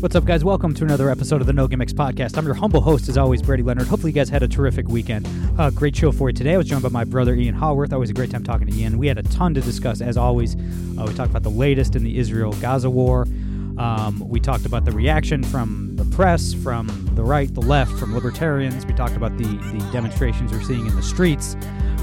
[0.00, 0.42] What's up, guys?
[0.42, 2.38] Welcome to another episode of the No Gimmicks Podcast.
[2.38, 3.86] I'm your humble host, as always, Brady Leonard.
[3.86, 5.28] Hopefully, you guys had a terrific weekend.
[5.58, 6.54] Uh, great show for you today.
[6.54, 7.92] I was joined by my brother, Ian Haworth.
[7.92, 8.96] Always a great time talking to Ian.
[8.96, 10.54] We had a ton to discuss, as always.
[10.54, 13.26] Uh, we talked about the latest in the Israel Gaza war.
[13.76, 18.14] Um, we talked about the reaction from the press, from the right, the left, from
[18.14, 18.86] libertarians.
[18.86, 21.56] We talked about the, the demonstrations we're seeing in the streets.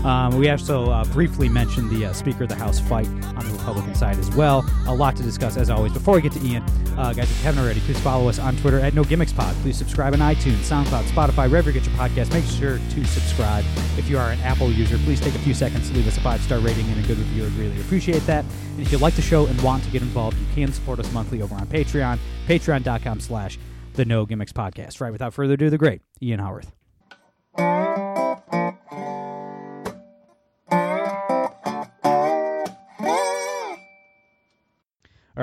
[0.07, 3.51] Um, we also uh, briefly mentioned the uh, Speaker of the House fight on the
[3.51, 4.65] Republican side as well.
[4.87, 5.91] A lot to discuss, as always.
[5.91, 6.63] Before we get to Ian,
[6.97, 9.53] uh, guys, if you haven't already, please follow us on Twitter at No Gimmicks Pod.
[9.57, 12.31] Please subscribe on iTunes, SoundCloud, Spotify, wherever you get your podcast.
[12.31, 13.65] Make sure to subscribe.
[13.97, 16.21] If you are an Apple user, please take a few seconds to leave us a
[16.21, 17.45] five star rating and a good review.
[17.45, 18.45] I'd really appreciate that.
[18.45, 21.11] And if you like the show and want to get involved, you can support us
[21.11, 22.17] monthly over on Patreon,
[22.47, 23.59] patreon.com slash
[23.95, 25.01] the No Gimmicks Podcast.
[25.01, 26.71] Right, without further ado, the great Ian Haworth.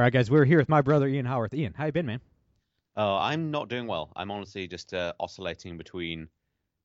[0.05, 1.55] Right, guys, we're here with my brother Ian Haworth.
[1.55, 2.21] Ian, how you been, man?
[2.95, 4.13] Oh, I'm not doing well.
[4.15, 6.29] I'm honestly just uh, oscillating between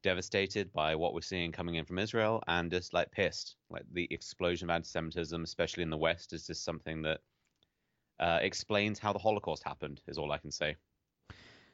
[0.03, 3.57] devastated by what we're seeing coming in from Israel and just like pissed.
[3.69, 7.19] Like the explosion of anti-Semitism, especially in the West, is just something that
[8.21, 9.99] uh, explains how the Holocaust happened.
[10.07, 10.77] Is all I can say.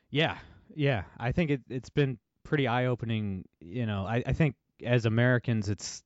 [0.10, 0.40] Yeah,
[0.74, 1.04] yeah.
[1.20, 3.46] I think it, it's been pretty eye-opening.
[3.62, 6.02] You know, I, I think as Americans, it's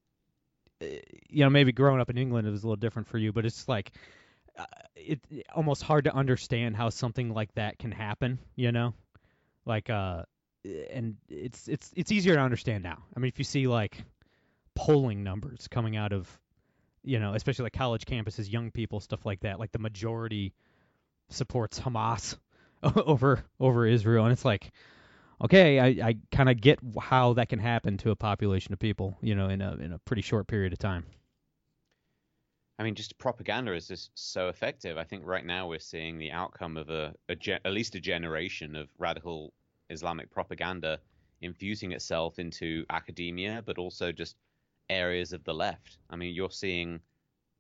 [0.82, 3.32] eh, you know maybe growing up in England it was a little different for you,
[3.32, 3.94] but it's like
[4.96, 8.40] it, it almost hard to understand how something like that can happen.
[8.56, 8.94] You know,
[9.66, 10.24] like uh,
[10.92, 13.04] and it's it's it's easier to understand now.
[13.16, 14.04] I mean, if you see like
[14.76, 16.30] polling numbers coming out of
[17.04, 20.54] you know, especially like college campuses, young people, stuff like that, like the majority
[21.30, 22.38] supports Hamas
[22.84, 24.72] over over Israel, and it's like,
[25.42, 29.18] okay, I, I kind of get how that can happen to a population of people,
[29.22, 31.06] you know, in a in a pretty short period of time.
[32.80, 34.98] I mean, just propaganda is just so effective.
[34.98, 38.00] I think right now we're seeing the outcome of a, a ge- at least a
[38.00, 39.52] generation of radical
[39.90, 41.00] Islamic propaganda
[41.42, 44.38] infusing itself into academia, but also just
[44.90, 45.98] areas of the left.
[46.10, 47.02] I mean, you're seeing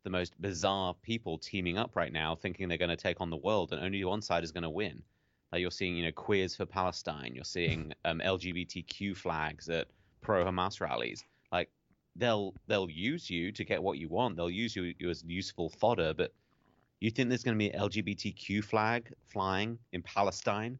[0.05, 3.37] the most bizarre people teaming up right now, thinking they're going to take on the
[3.37, 5.03] world, and only one side is going to win.
[5.51, 7.33] Like you're seeing, you know, queers for Palestine.
[7.35, 9.87] You're seeing um, LGBTQ flags at
[10.21, 11.25] pro-Hamas rallies.
[11.51, 11.69] Like
[12.19, 14.37] they'll they'll use you to get what you want.
[14.37, 16.13] They'll use you, you as useful fodder.
[16.13, 16.33] But
[16.99, 20.77] you think there's going to be an LGBTQ flag flying in Palestine?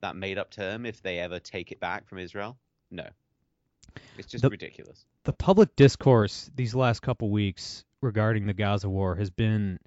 [0.00, 2.58] That made-up term, if they ever take it back from Israel?
[2.90, 3.06] No,
[4.18, 5.06] it's just the, ridiculous.
[5.24, 9.78] The public discourse these last couple weeks regarding the Gaza war has been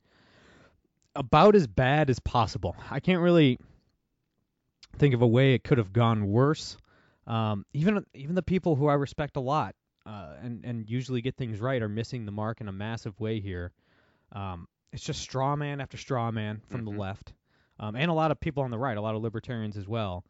[1.15, 2.75] about as bad as possible.
[2.89, 3.59] I can't really
[4.97, 6.77] think of a way it could have gone worse.
[7.27, 9.75] Um, even even the people who I respect a lot
[10.07, 13.39] uh, and and usually get things right are missing the mark in a massive way
[13.39, 13.73] here.
[14.31, 16.93] Um, it's just straw man after straw man from mm-hmm.
[16.93, 17.33] the left,
[17.79, 20.23] um, and a lot of people on the right, a lot of libertarians as well.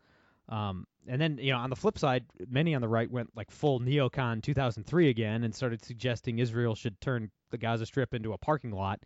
[0.50, 3.52] Um, and then you know on the flip side, many on the right went like
[3.52, 8.38] full neocon 2003 again and started suggesting Israel should turn the Gaza Strip into a
[8.38, 9.00] parking lot.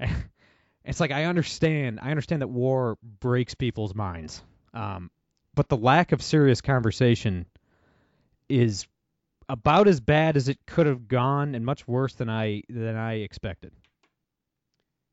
[0.84, 5.10] it's like I understand, I understand that war breaks people's minds, um,
[5.54, 7.44] but the lack of serious conversation
[8.48, 8.86] is
[9.50, 13.14] about as bad as it could have gone, and much worse than I than I
[13.14, 13.72] expected.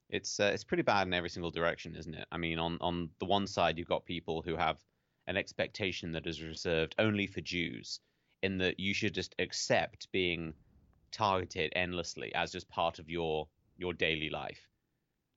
[0.09, 2.27] It's uh, it's pretty bad in every single direction, isn't it?
[2.31, 4.77] I mean, on on the one side, you've got people who have
[5.25, 7.99] an expectation that is reserved only for Jews,
[8.43, 10.53] in that you should just accept being
[11.11, 14.69] targeted endlessly as just part of your your daily life.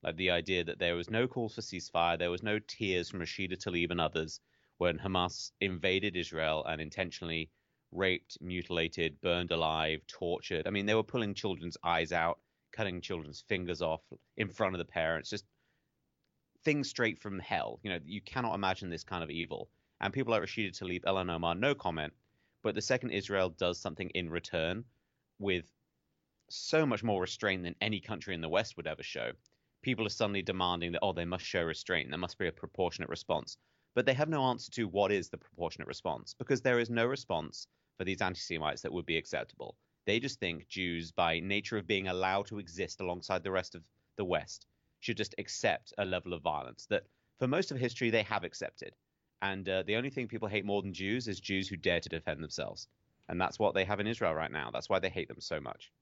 [0.03, 3.21] Like the idea that there was no calls for ceasefire, there was no tears from
[3.21, 4.41] Rashida Tlaib and others
[4.79, 7.51] when Hamas invaded Israel and intentionally
[7.93, 10.67] raped, mutilated, burned alive, tortured.
[10.67, 12.39] I mean, they were pulling children's eyes out,
[12.73, 14.03] cutting children's fingers off
[14.37, 15.45] in front of the parents, just
[16.65, 17.81] things straight from hell.
[17.83, 19.71] You know, you cannot imagine this kind of evil.
[20.01, 22.13] And people like Rashida Tlaib, Ilhan Omar, no comment.
[22.63, 24.85] But the second Israel does something in return
[25.39, 25.65] with
[26.49, 29.33] so much more restraint than any country in the West would ever show,
[29.83, 32.11] people are suddenly demanding that, oh, they must show restraint.
[32.11, 33.57] There must be a proportionate response.
[33.95, 37.07] But they have no answer to what is the proportionate response because there is no
[37.07, 37.67] response
[38.01, 39.77] for these anti Semites that would be acceptable.
[40.07, 43.83] They just think Jews, by nature of being allowed to exist alongside the rest of
[44.17, 44.65] the West,
[45.01, 47.03] should just accept a level of violence that
[47.39, 48.95] for most of history they have accepted
[49.43, 52.09] And uh, the only thing people hate more than Jews is Jews who dare to
[52.09, 52.89] defend themselves.
[53.29, 54.71] And that's what they have in Israel right now.
[54.73, 55.93] That's why they hate them so much.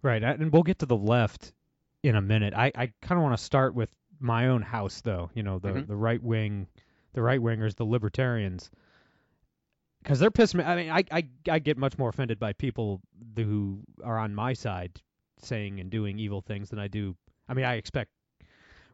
[0.00, 1.52] Right, and we'll get to the left
[2.02, 2.54] in a minute.
[2.54, 5.30] I, I kind of want to start with my own house, though.
[5.34, 5.86] You know, the Mhm.
[5.86, 6.68] the right wing,
[7.12, 8.70] the right wingers, the libertarians,
[10.02, 10.64] because they're pissing me.
[10.64, 13.00] I mean, I, I I get much more offended by people
[13.36, 15.00] who are on my side
[15.40, 17.16] saying and doing evil things than I do.
[17.48, 18.10] I mean, I expect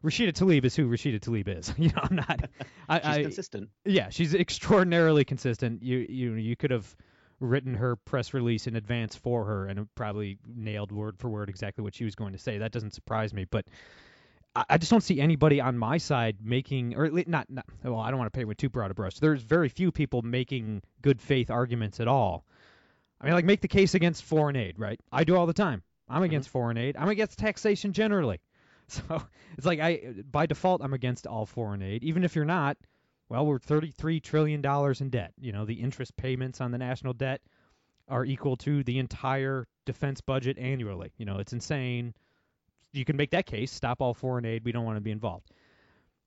[0.03, 1.73] Rashida Tlaib is who Rashida Tlaib is.
[1.77, 2.49] You know, I'm not.
[2.89, 3.69] I, She's I, consistent.
[3.85, 5.81] yeah, she's extraordinarily consistent.
[5.83, 6.95] You you you could have
[7.39, 11.83] written her press release in advance for her and probably nailed word for word exactly
[11.83, 12.57] what she was going to say.
[12.59, 13.65] That doesn't surprise me, but
[14.55, 17.99] I, just don't see anybody on my side making or at least not, not well,
[17.99, 19.19] I don't want to paint with too broad a brush.
[19.19, 22.45] There's very few people making good faith arguments at all.
[23.19, 24.99] I mean, like make the case against foreign aid, right?
[25.11, 25.83] I do all the time.
[26.07, 26.25] I'm mm-hmm.
[26.25, 26.95] against foreign aid.
[26.97, 28.39] I'm against taxation generally.
[28.87, 29.01] So
[29.57, 32.03] it's like I by default I'm against all foreign aid.
[32.03, 32.77] Even if you're not,
[33.29, 35.33] well, we're 33 trillion dollars in debt.
[35.41, 37.41] You know, the interest payments on the national debt
[38.07, 41.11] are equal to the entire defense budget annually.
[41.17, 42.13] You know, it's insane.
[42.95, 45.49] You can make that case, stop all foreign aid, we don't want to be involved.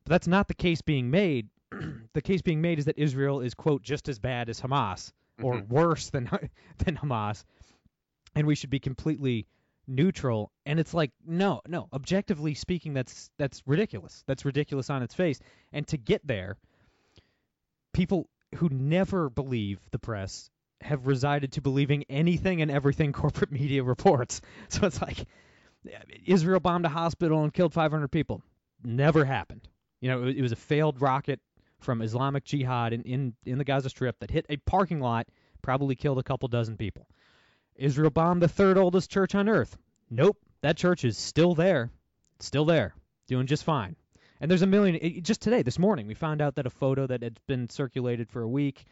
[0.04, 1.48] But that's not the case being made.
[2.12, 5.12] the case being made is that Israel is quote just as bad as Hamas
[5.42, 5.68] or Mhm.
[5.68, 6.28] worse than
[6.78, 7.44] than Hamas
[8.34, 9.46] and we should be completely
[9.86, 15.14] neutral and it's like no no objectively speaking that's that's ridiculous that's ridiculous on its
[15.14, 15.40] face
[15.72, 16.56] and to get there
[17.94, 20.50] people who never believe the press
[20.82, 25.24] have resided to believing anything and everything corporate media reports so it's like
[26.26, 28.42] Israel bombed a hospital and killed 500 people
[28.84, 29.68] never happened
[30.00, 31.40] you know it, was a failed rocket
[31.80, 35.26] from Islamic Jihad in, in in the Gaza Strip that hit a parking lot
[35.62, 37.06] probably killed a couple dozen people
[37.78, 39.78] Israel bombed the third oldest church on earth.
[40.10, 41.90] Nope, that church is still there,
[42.40, 42.94] still there,
[43.28, 43.94] doing just fine.
[44.40, 45.22] And there's a million.
[45.22, 48.42] Just today, this morning, we found out that a photo that had been circulated for
[48.42, 48.84] a week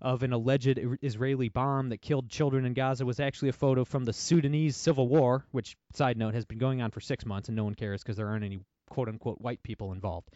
[0.00, 4.04] of an alleged Israeli bomb that killed children in Gaza was actually a photo from
[4.04, 7.56] the Sudanese civil war, which, side note, has been going on for six months and
[7.56, 8.60] no one cares because there aren't any
[8.90, 10.28] quote unquote white people involved.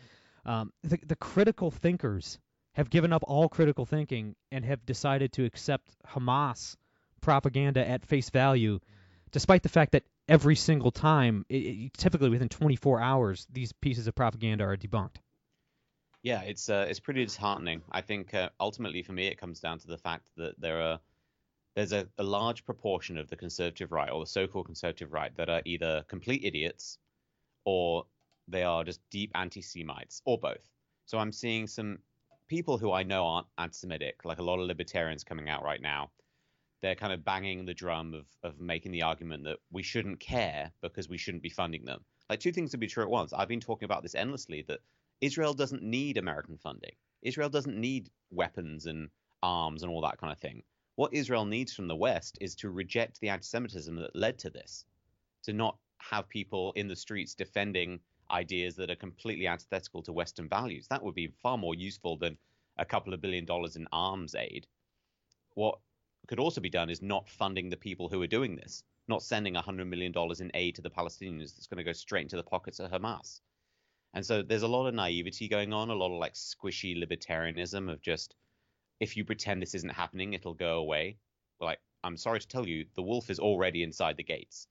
[0.47, 2.39] Um, the, the critical thinkers
[2.75, 6.77] have given up all critical thinking and have decided to accept Hamas
[7.21, 8.81] propaganda at face value,
[9.33, 14.07] despite the fact that every single time, i i typically within 24 hours, these pieces
[14.07, 15.17] of propaganda are debunked.
[16.23, 17.83] Yeah, it's uh, it's pretty disheartening.
[17.91, 21.01] I think uh, ultimately for me it comes down to the fact that there are
[21.75, 25.49] there's a, a large proportion of the conservative right or the so-called conservative right that
[25.49, 26.99] are either complete idiots
[27.65, 28.07] or
[28.49, 30.69] they are just deep anti-Semites or both.
[31.07, 31.99] So I'm seeing some
[32.49, 36.11] people who I know aren't anti-Semitic, like a lot of libertarians coming out right now.
[36.83, 40.73] They're kind of banging the drum of, of making the argument that we shouldn't care
[40.83, 42.05] because we shouldn't be funding them.
[42.29, 43.33] Like two things to be true at once.
[43.33, 44.81] I've been talking about this endlessly that
[45.21, 46.95] Israel doesn't need American funding.
[47.23, 49.11] Israel doesn't need weapons and
[49.43, 50.63] arms and all that kind of thing.
[50.97, 54.51] What Israel needs from the West is to reject the anti Semitism that led to
[54.51, 54.85] this,
[55.43, 58.01] to not have people in the streets defending
[58.31, 60.87] ideas that are completely antithetical to Western values.
[60.89, 62.39] That would be far more useful than
[62.79, 64.67] a couple of billion dollars in arms aid.
[65.55, 65.79] What
[66.29, 69.55] could also be done is not funding the people who are doing this, not sending
[69.55, 72.79] $100 million in aid to the Palestinians that's going to go straight into the pockets
[72.79, 73.41] of Hamas.
[74.15, 77.91] And so there's a lot of naivety going on, a lot of like squishy libertarianism
[77.91, 78.35] of just
[78.99, 81.17] if you pretend this isn't happening, it'll go away.
[81.61, 84.67] Like, I'm sorry to tell you, the wolf is already inside the gates.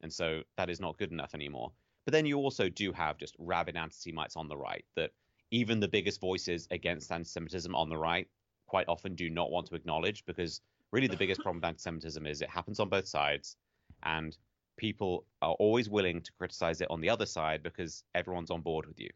[0.00, 1.72] And so that is not good enough anymore.
[2.04, 5.10] But then you also do have just rabid anti Semites on the right that
[5.50, 8.28] even the biggest voices against anti Semitism on the right
[8.66, 10.60] quite often do not want to acknowledge because
[10.92, 13.56] really the biggest problem with anti Semitism is it happens on both sides
[14.02, 14.36] and
[14.80, 18.86] people are always willing to criticize it on the other side because everyone's on board
[18.86, 19.10] with you.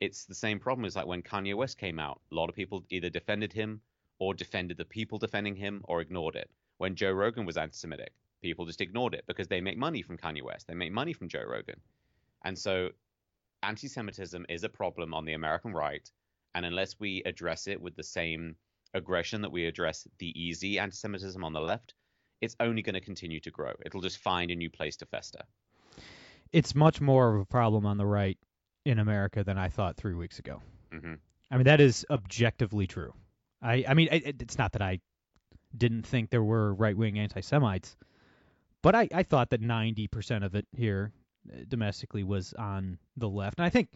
[0.00, 2.22] It's the same problem as like when Kanye West came out.
[2.32, 3.82] A lot of people either defended him
[4.18, 6.50] or defended the people defending him or ignored it.
[6.78, 10.16] When Joe Rogan was anti Semitic, people just ignored it because they make money from
[10.16, 10.66] Kanye West.
[10.66, 11.78] They make money from Joe Rogan.
[12.42, 12.88] And so
[13.62, 16.10] anti Semitism is a problem on the American right.
[16.54, 18.56] And unless we address it with the same
[18.94, 21.92] aggression that we address the easy anti Semitism on the left,
[22.40, 23.72] it's only going to continue to grow.
[23.84, 25.42] It'll just find a new place to fester.
[26.52, 28.38] It's much more of a problem on the right
[28.84, 30.60] in America than I thought three weeks ago.
[30.92, 31.14] hmm
[31.52, 33.12] I mean, that is objectively true.
[33.60, 35.00] I, I mean, it, it's not that I
[35.76, 37.96] didn't think there were right wing anti Semites,
[38.82, 41.12] but I, I thought that 90% of it here
[41.52, 43.58] uh, domestically was on the left.
[43.58, 43.88] And I think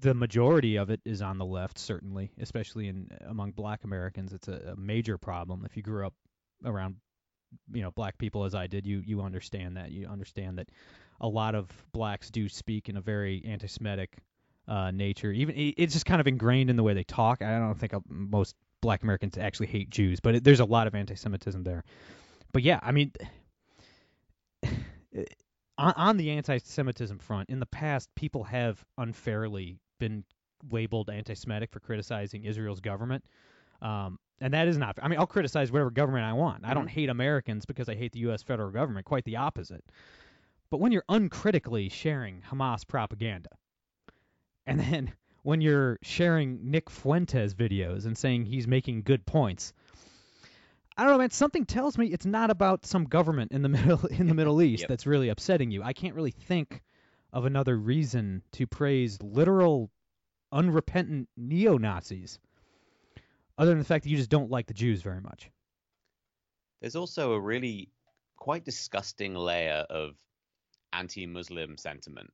[0.00, 4.32] the majority of it is on the left, certainly, especially in among black Americans.
[4.32, 5.64] It's a, a major problem.
[5.66, 6.14] If you grew up
[6.64, 6.96] around
[7.72, 9.90] you know black people as I did, you you understand that.
[9.90, 10.68] You understand that
[11.20, 14.18] a lot of blacks do speak in a very anti-Semitic
[14.68, 15.30] uh, nature.
[15.32, 17.42] Even it's just kind of ingrained in the way they talk.
[17.42, 20.86] I don't think uh, most Black Americans actually hate Jews, but it, there's a lot
[20.86, 21.84] of anti-Semitism there.
[22.52, 23.12] But yeah, I mean,
[25.78, 30.24] on, on the anti-Semitism front, in the past, people have unfairly been
[30.70, 33.24] labeled anti-Semitic for criticizing Israel's government.
[33.80, 34.98] Um, and that is not.
[35.00, 36.64] I mean, I'll criticize whatever government I want.
[36.64, 36.94] I don't mm-hmm.
[36.94, 38.42] hate Americans because I hate the U.S.
[38.42, 39.06] federal government.
[39.06, 39.84] Quite the opposite.
[40.68, 43.50] But when you're uncritically sharing Hamas propaganda,
[44.66, 45.12] and then
[45.44, 49.72] when you're sharing Nick Fuentes videos and saying he's making good points,
[50.96, 51.30] I don't know, man.
[51.30, 54.82] Something tells me it's not about some government in the middle in the Middle East
[54.82, 54.88] Yep.
[54.88, 55.84] that's really upsetting you.
[55.84, 56.82] I can't really think
[57.32, 59.90] of another reason to praise literal,
[60.50, 62.40] unrepentant neo Nazis,
[63.58, 65.50] other than the fact that you just don't like the Jews very much.
[66.80, 67.90] There's also a really
[68.36, 70.16] quite disgusting layer of
[70.92, 72.30] anti-Muslim sentiment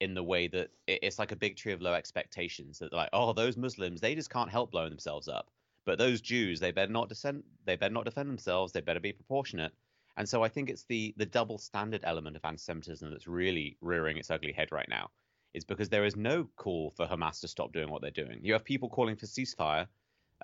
[0.00, 3.32] in the way that it's like a big tree of low expectations that like, oh,
[3.32, 5.50] those Muslims, they just can't help blowing themselves up.
[5.86, 8.72] But those Jews, they better not descend, they better not defend themselves.
[8.72, 9.72] They better be proportionate.
[10.16, 14.16] And so I think it's the the double standard element of anti-Semitism that's really rearing
[14.16, 15.10] its ugly head right now.
[15.52, 18.40] Is because there is no call for Hamas to stop doing what they're doing.
[18.42, 19.86] You have people calling for ceasefire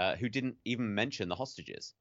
[0.01, 1.95] uh, who didn't even mention the hostages.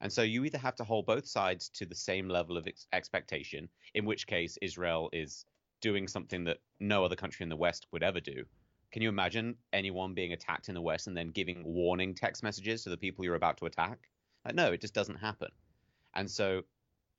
[0.00, 2.86] And so you either have to hold both sides to the same level of ex-
[2.94, 5.44] expectation, in which case Israel is
[5.82, 8.44] doing something that no other country in the West would ever do.
[8.92, 12.82] Can you imagine anyone being attacked in the West and then giving warning text messages
[12.82, 13.98] to the people you're about to attack?
[14.46, 15.50] Like, no, it just doesn't happen.
[16.14, 16.62] And so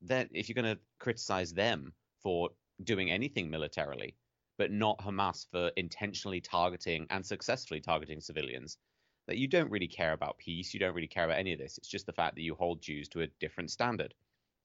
[0.02, 2.50] then if you're going to criticize them for
[2.84, 4.16] doing anything militarily,
[4.58, 8.80] but not Hamas for intentionally targeting and successfully targeting civilians,
[9.28, 11.78] that you don't really care about peace, you don't really care about any of this.
[11.78, 14.14] It's just the fact that you hold Jews to a different standard.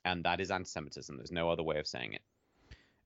[0.04, 1.16] And that is anti Semitism.
[1.16, 2.22] There's no other way of saying it.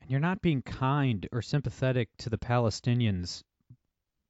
[0.01, 3.43] And you're not being kind or sympathetic to the Palestinians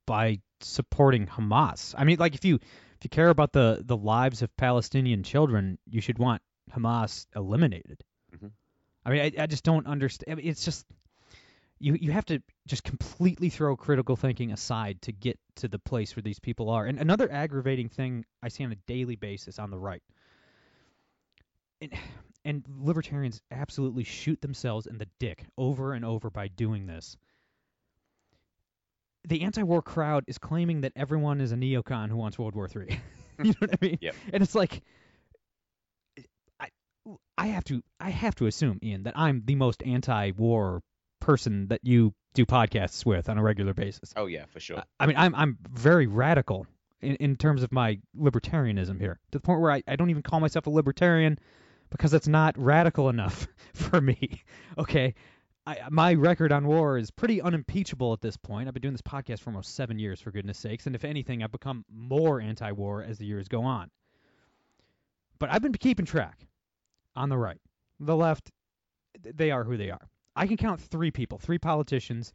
[0.06, 1.94] by supporting Hamas.
[1.96, 5.78] I mean, like if you if you care about the the lives of Palestinian children,
[5.88, 8.02] you should want Hamas eliminated.
[8.34, 8.50] Mhm.
[9.04, 10.32] I mean, I, I just don't understand.
[10.32, 10.86] I mean, it's just
[11.78, 16.16] you you have to just completely throw critical thinking aside to get to the place
[16.16, 16.86] where these people are.
[16.86, 20.02] And another aggravating thing I see on a daily basis on the right.
[21.80, 21.92] And,
[22.44, 27.16] and libertarians absolutely shoot themselves in the dick over and over by doing this.
[29.26, 33.00] The anti-war crowd is claiming that everyone is a neocon who wants World War III.
[33.38, 33.98] you know what I mean?
[34.00, 34.14] Yep.
[34.32, 34.82] And it's like,
[36.60, 36.68] I,
[37.36, 40.82] I have to, I have to assume, Ian, that I'm the most anti-war
[41.20, 44.12] person that you do podcasts with on a regular basis.
[44.16, 44.82] Oh, yeah, for sure.
[45.00, 46.66] I mean, I'm I'm very radical
[47.00, 50.22] in, in terms of my libertarianism here, to the point where I, I don't even
[50.22, 51.38] call myself a libertarian
[51.90, 54.42] because it's not radical enough for me.
[54.76, 55.14] Okay,
[55.68, 58.66] I, my record on war is pretty unimpeachable at this point.
[58.66, 61.44] I've been doing this podcast for almost seven years, for goodness sakes, and if anything,
[61.44, 63.92] I've become more anti-war as the years go on.
[65.38, 66.48] But I've been keeping track
[67.14, 67.60] on the right,
[68.00, 68.50] the left.
[69.22, 70.08] They are who they are.
[70.36, 72.32] I can count three people, three politicians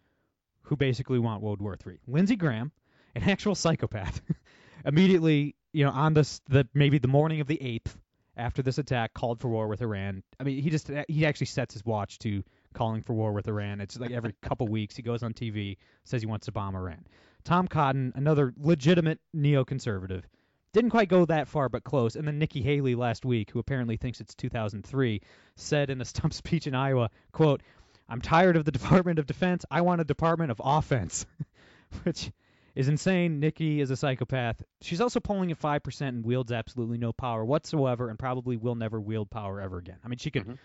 [0.64, 2.00] who basically want World War III.
[2.08, 2.72] Lindsey Graham,
[3.16, 4.22] an actual psychopath,
[4.86, 7.98] immediately, you know, on this the maybe the morning of the eighth
[8.38, 10.24] after this attack, called for war with Iran.
[10.40, 13.82] I mean, he just he actually sets his watch to calling for war with Iran.
[13.82, 17.06] It's like every couple weeks he goes on TV, says he wants to bomb Iran.
[17.44, 20.24] Tom Cotton, another legitimate neoconservative,
[20.72, 22.16] didn't quite go that far, but close.
[22.16, 25.22] And then Nikki Haley last week, who apparently thinks it's 2003,
[25.56, 27.62] said in a stump speech in Iowa, "quote
[28.10, 29.66] I'm tired of the Department of Defense.
[29.70, 31.26] I want a Department of Offense,"
[32.04, 32.32] which
[32.76, 33.40] is insane.
[33.40, 34.62] Nikki is a psychopath.
[34.82, 38.76] She's also polling at five percent and wields absolutely no power whatsoever, and probably will
[38.76, 39.98] never wield power ever again.
[40.04, 40.58] I mean, she could Mhm.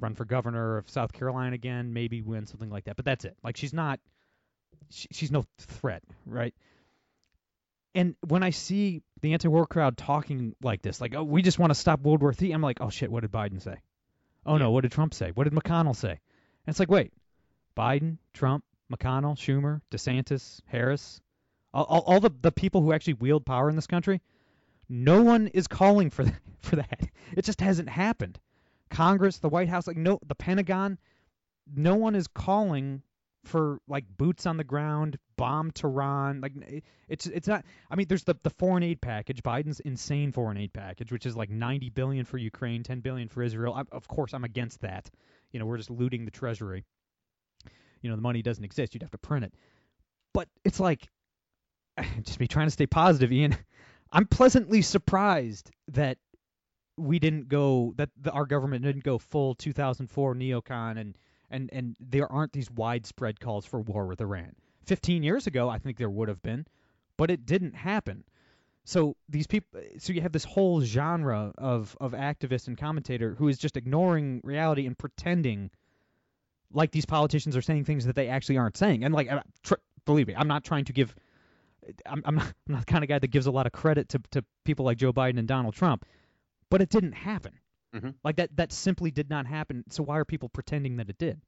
[0.00, 3.36] run for governor of South Carolina again, maybe win something like that, but that's it.
[3.42, 4.00] Like she's not.
[4.90, 6.54] She, she's no threat, right?
[7.94, 11.70] And when I see the anti-war crowd talking like this, like, "Oh, we just want
[11.70, 13.76] to stop World War III," I'm like, "Oh shit, what did Biden say?
[14.46, 15.30] Oh no, what did Trump say?
[15.32, 16.20] What did McConnell say?"
[16.68, 17.14] And it's like, wait,
[17.78, 21.18] Biden, Trump, McConnell, Schumer, DeSantis, Harris,
[21.72, 24.20] all, all, all the, the people who actually wield power in this country,
[24.86, 27.08] no one is calling for that, for that.
[27.34, 28.38] It just hasn't happened.
[28.90, 30.98] Congress, the White House, like no, the Pentagon,
[31.74, 33.00] no one is calling
[33.46, 36.42] for like boots on the ground, bomb Tehran.
[36.42, 37.64] Like it- it's it's not.
[37.90, 41.34] I mean, there's the the foreign aid package, Biden's insane foreign aid package, which is
[41.34, 43.72] like 90 billion for Ukraine, 10 billion for Israel.
[43.72, 45.08] I, of course, I'm against that.
[45.52, 46.84] You know, we're just looting the treasury.
[48.02, 48.94] You know, the money doesn't exist.
[48.94, 49.54] You'd have to print it.
[50.32, 51.08] But it's like,
[52.22, 53.56] just me trying to stay positive, Ian.
[54.12, 56.18] I'm pleasantly surprised that
[56.96, 61.16] we didn't go that the, our government didn't go full 2004 neocon and
[61.50, 64.54] and and there aren't these widespread calls for war with Iran.
[64.86, 66.66] 15 years ago, I think there would have been,
[67.16, 68.24] but it didn't happen.
[68.88, 73.48] So these people, so you have this whole genre of of activist and commentator who
[73.48, 75.70] is just ignoring reality and pretending
[76.72, 79.04] like these politicians are saying things that they actually aren't saying.
[79.04, 79.74] And like, uh, tr-
[80.06, 81.14] believe me, I'm not trying to give.
[82.06, 84.08] I'm, I'm not, I'm not the kind of guy that gives a lot of credit
[84.08, 86.06] to to people like Joe Biden and Donald Trump,
[86.70, 87.60] but it didn't happen.
[87.94, 88.14] Mhm.
[88.24, 89.84] Like that that simply did not happen.
[89.90, 91.42] So why are people pretending that it did?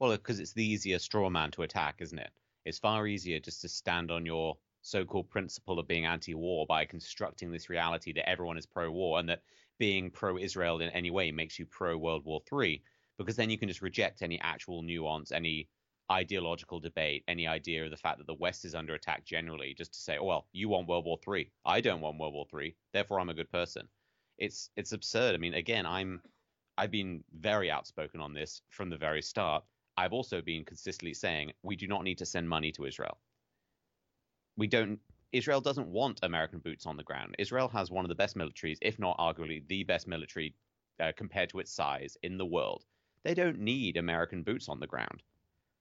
[0.00, 2.30] Well, because it's the easier straw man to attack, isn't it?
[2.64, 7.50] It's far easier just to stand on your so-called principle of being anti-war by constructing
[7.50, 9.42] this reality that everyone is pro-war and that
[9.78, 12.82] being pro-Israel in any way makes you pro-World War III,
[13.16, 15.68] because then you can just reject any actual nuance, any
[16.12, 19.94] ideological debate, any idea of the fact that the West is under attack generally, just
[19.94, 22.76] to say, oh well, you want World War III, I don't want World War III,
[22.92, 23.88] therefore I'm a good person.
[24.36, 25.34] It's it's absurd.
[25.34, 26.20] I mean, again, I'm
[26.76, 29.64] I've been very outspoken on this from the very start.
[29.96, 33.18] I've also been consistently saying we do not need to send money to Israel.
[34.56, 35.00] We don't.
[35.32, 37.34] Israel doesn't want American boots on the ground.
[37.38, 40.54] Israel has one of the best militaries, if not arguably the best military
[41.00, 42.84] uh, compared to its size in the world.
[43.24, 45.22] They don't need American boots on the ground.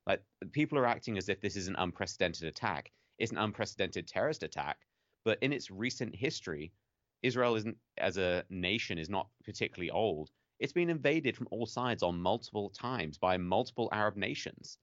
[0.08, 2.92] Like people are acting as if this is an unprecedented attack.
[3.20, 4.78] It's an unprecedented terrorist attack,
[5.24, 6.72] but in its recent history,
[7.22, 10.32] Israel isn't as a nation is not particularly old.
[10.60, 14.78] It's been invaded from all sides on multiple times by multiple Arab nations.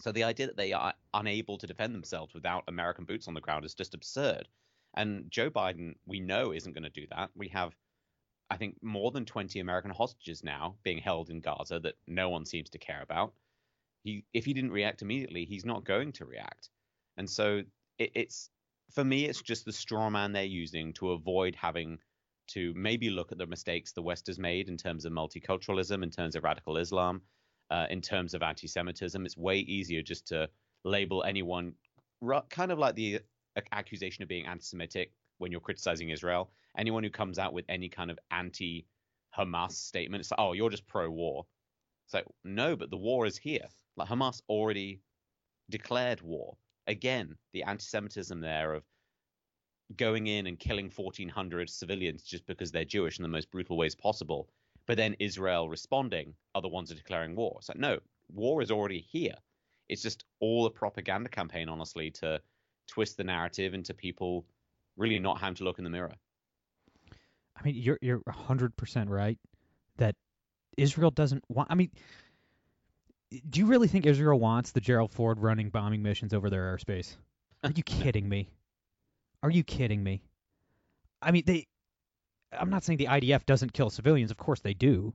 [0.00, 3.40] So the idea that they are unable to defend themselves without American boots on the
[3.40, 4.48] ground is just absurd.
[4.94, 7.30] And Joe Biden, we know, isn't going to do that.
[7.34, 7.74] We have,
[8.50, 12.44] I think, more than 20 American hostages now being held in Gaza that no one
[12.44, 13.34] seems to care about.
[14.04, 16.70] He, if he didn't react immediately, he's not going to react.
[17.16, 17.62] And so
[17.98, 18.50] it, it's,
[18.92, 21.98] for me, it's just the straw man they're using to avoid having
[22.48, 26.10] to maybe look at the mistakes the West has made in terms of multiculturalism, in
[26.10, 27.22] terms of radical Islam,
[27.70, 29.24] uh, in terms of anti-Semitism.
[29.24, 30.48] It's way easier just to
[30.84, 31.74] label anyone
[32.50, 33.20] kind of like the
[33.56, 36.50] uh, accusation of being anti-Semitic when you're criticizing Israel.
[36.78, 40.86] Anyone who comes out with any kind of anti-Hamas statement, it's like, oh, you're just
[40.86, 41.46] pro-war.
[42.06, 43.66] It's like, no, but the war is here.
[43.96, 45.00] Like Hamas already
[45.70, 46.56] declared war.
[46.86, 48.84] Again, the anti-Semitism there of
[49.96, 53.94] going in and killing 1,400 civilians just because they're Jewish in the most brutal ways
[53.94, 54.48] possible.
[54.86, 57.56] But then Israel responding are the ones are declaring war.
[57.58, 57.98] It's like, no,
[58.32, 59.34] war is already here.
[59.88, 62.40] It's just all a propaganda campaign, honestly, to
[62.88, 64.46] twist the narrative into people
[64.96, 66.14] really not having to look in the mirror.
[67.56, 69.38] I mean, you're you're hundred percent right
[69.96, 70.14] that
[70.76, 71.70] Israel doesn't want.
[71.70, 71.90] I mean,
[73.48, 77.16] do you really think Israel wants the Gerald Ford running bombing missions over their airspace?
[77.64, 78.50] Are you kidding me?
[79.42, 80.22] Are you kidding me?
[81.22, 81.66] I mean, they.
[82.52, 84.30] I'm not saying the IDF doesn't kill civilians.
[84.30, 85.14] Of course they do.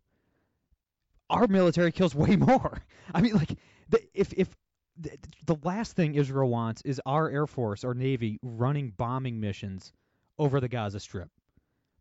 [1.29, 2.81] Our military kills way more.
[3.13, 3.57] I mean, like,
[3.89, 4.49] the, if if
[4.97, 5.11] the,
[5.45, 9.93] the last thing Israel wants is our air force or navy running bombing missions
[10.37, 11.29] over the Gaza Strip,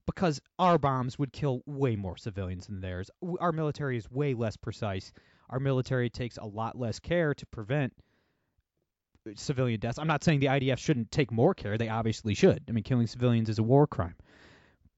[0.07, 3.11] because our bombs would kill way more civilians than theirs.
[3.38, 5.12] Our military is way less precise.
[5.51, 7.93] Our military takes a lot less care to prevent
[9.27, 9.99] uh, civilian deaths.
[9.99, 11.77] I'm not saying the IDF shouldn't take more care.
[11.77, 12.64] They obviously should.
[12.69, 14.14] I mean, killing civilians is a war crime.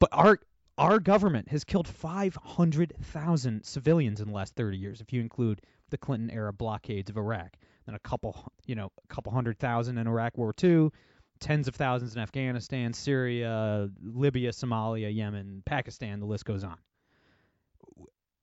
[0.03, 0.41] But our
[0.79, 5.61] our government has killed 500,000 civilians in the last 30 years, if you include
[5.91, 7.55] the Clinton era blockades of Iraq.
[7.87, 10.91] Then a couple, you know, a couple hundred thousand in Iraq War II,
[11.39, 16.19] tens of thousands in Afghanistan, Syria, Libya, Somalia, Yemen, Pakistan.
[16.19, 16.79] The list goes on.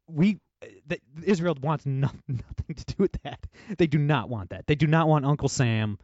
[0.08, 0.40] We
[0.88, 3.46] that Israel wants no, nothing to do with that.
[3.78, 4.66] They do not want that.
[4.66, 5.98] They do not want Uncle Sam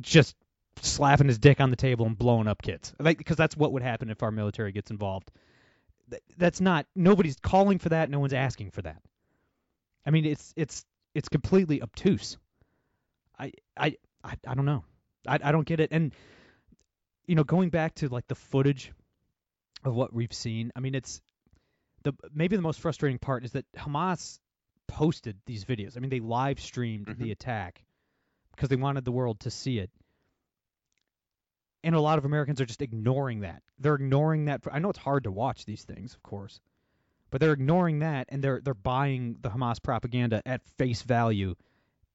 [0.00, 0.34] just
[0.80, 2.92] slapping his dick on the table and blowing up kids.
[2.98, 5.30] Like because that's what would happen if our military gets involved.
[6.10, 8.10] Th- That's not nobody's calling for that.
[8.10, 9.02] No one's asking for that.
[10.06, 12.38] I mean, it's it's it's completely obtuse.
[13.38, 14.84] I I I, I don't know.
[15.26, 15.90] I I don't get it.
[15.92, 16.12] And
[17.26, 18.92] you know, going back to like the footage
[19.84, 21.20] of what we've seen, I mean, it's
[22.02, 24.38] the maybe the most frustrating part is that Hamas
[24.88, 25.96] posted these videos.
[25.96, 27.18] I mean, they live streamed Mhm.
[27.18, 27.82] the attack
[28.54, 29.90] because they wanted the world to see it.
[31.84, 33.62] And a lot of Americans are just ignoring that.
[33.78, 34.62] They're ignoring that.
[34.70, 36.60] I know it's hard to watch these things, of course,
[37.30, 41.54] but they're ignoring that and they're they're buying the Hamas propaganda at face value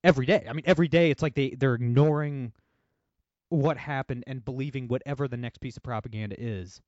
[0.03, 0.45] every day.
[0.49, 2.53] I mean, every day it's like they they're ignoring
[3.49, 6.81] what happened and believing whatever the next piece of propaganda is.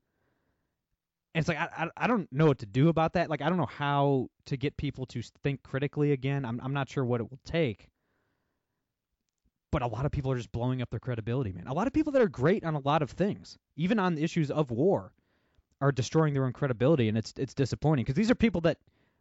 [1.36, 3.30] And it's like I, I I don't know what to do about that.
[3.30, 6.46] Like I don't know how to get people to think critically again.
[6.46, 7.90] I'm I'm not sure what it will take.
[9.72, 11.68] But a lot of people are just blowing up their credibility, man.
[11.68, 14.50] A lot of people that are great on a lot of things, even on issues
[14.50, 15.14] of war,
[15.80, 18.80] are destroying their own credibility, and it's it's disappointing because these are people that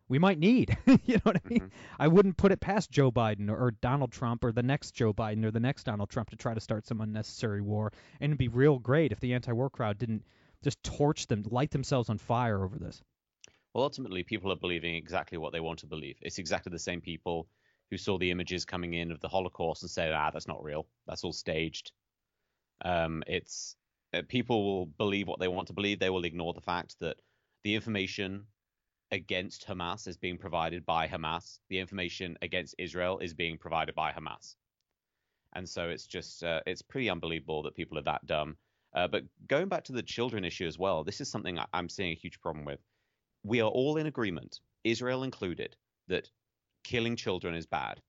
[0.08, 0.76] we might need.
[1.04, 1.60] you know what I mean?
[1.60, 1.70] Mhm.
[1.98, 5.12] I wouldn't put it past Joe Biden or, or Donald Trump or the next Joe
[5.12, 7.92] Biden or the next Donald Trump to try to start some unnecessary war.
[8.20, 10.24] And it'd be real great if the anti-war crowd didn't
[10.64, 13.02] just torch them, light themselves on fire over this.
[13.74, 16.16] Well, ultimately, people are believing exactly what they want to believe.
[16.22, 17.46] It's exactly the same people
[17.90, 20.86] who saw the images coming in of the Holocaust and said, "Ah, that's not real.
[21.06, 21.92] That's all staged."
[22.84, 23.76] Um, it's
[24.14, 25.98] uh, people will believe what they want to believe.
[25.98, 27.16] They will ignore the fact that
[27.64, 28.46] the information
[29.10, 31.58] against Hamas is being provided by Hamas.
[31.68, 34.54] The information against Israel is being provided by Hamas.
[35.54, 38.56] And so it's just uh, it's pretty unbelievable that people are that dumb.
[38.94, 42.12] Uh, but going back to the children issue as well, this is something I'm seeing
[42.12, 42.80] a huge problem with.
[43.44, 45.76] We are all in agreement, Israel included,
[46.08, 46.30] that
[46.84, 48.00] killing children is bad.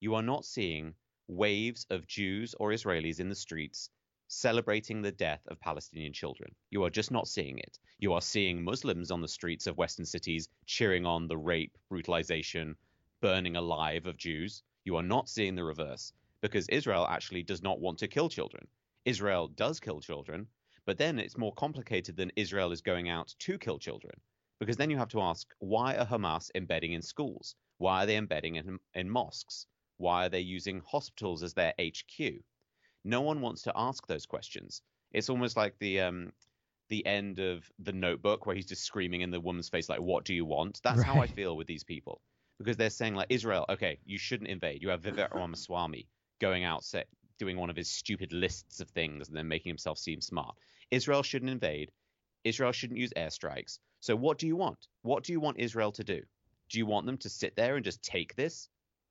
[0.00, 0.94] You are not seeing
[1.28, 3.90] waves of Jews or Israelis in the streets
[4.28, 6.54] celebrating the death of Palestinian children.
[6.70, 7.78] You are just not seeing it.
[7.98, 12.76] You are seeing Muslims on the streets of Western cities cheering on the rape, brutalization,
[13.20, 14.62] burning alive of Jews.
[14.84, 18.66] You are not seeing the reverse because Israel actually does not want to kill children.
[19.04, 20.46] Israel does kill children,
[20.84, 24.14] but then it's more complicated than Israel is going out to kill children.
[24.58, 27.54] Because then you have to ask, why are Hamas embedding in schools?
[27.78, 29.66] Why are they embedding in, in mosques?
[29.98, 32.42] Why are they using hospitals as their HQ?
[33.04, 34.82] No one wants to ask those questions.
[35.12, 36.32] It's almost like the um,
[36.88, 40.24] the end of the Notebook where he's just screaming in the woman's face like, "What
[40.24, 42.20] do you want?" That's how I feel with these people
[42.58, 44.82] because they're saying like Israel, okay, you shouldn't invade.
[44.82, 46.08] You have Vivek Ramaswamy
[46.40, 47.04] going out say,
[47.38, 50.56] doing one of his stupid lists of things and then making himself seem smart.
[50.90, 51.90] Israel shouldn't invade.
[52.44, 53.78] Israel shouldn't use airstrikes.
[54.00, 54.88] So what do you want?
[55.02, 56.22] What do you want Israel to do?
[56.68, 58.68] Do you want them to sit there and just take this,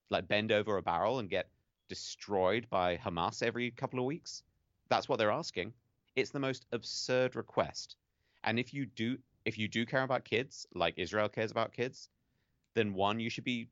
[0.10, 1.50] like bend over a barrel and get
[1.88, 4.44] destroyed by Hamas every couple of weeks?
[4.89, 5.74] That's what they're asking.
[6.15, 7.96] It's the most absurd request.
[8.44, 12.10] And if you do if you do care about kids, like Israel cares about kids,
[12.74, 13.70] then one, you should be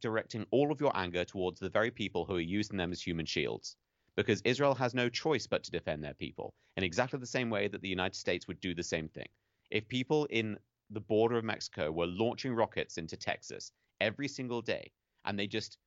[0.00, 3.26] directing all of your anger towards the very people who are using them as human
[3.26, 3.76] shields.
[4.16, 7.68] Because Israel has no choice but to defend their people, in exactly the same way
[7.68, 9.28] that the United States would do the same thing.
[9.70, 10.58] If people in
[10.90, 14.92] the border of Mexico were launching rockets into Texas every single day,
[15.24, 15.78] and they just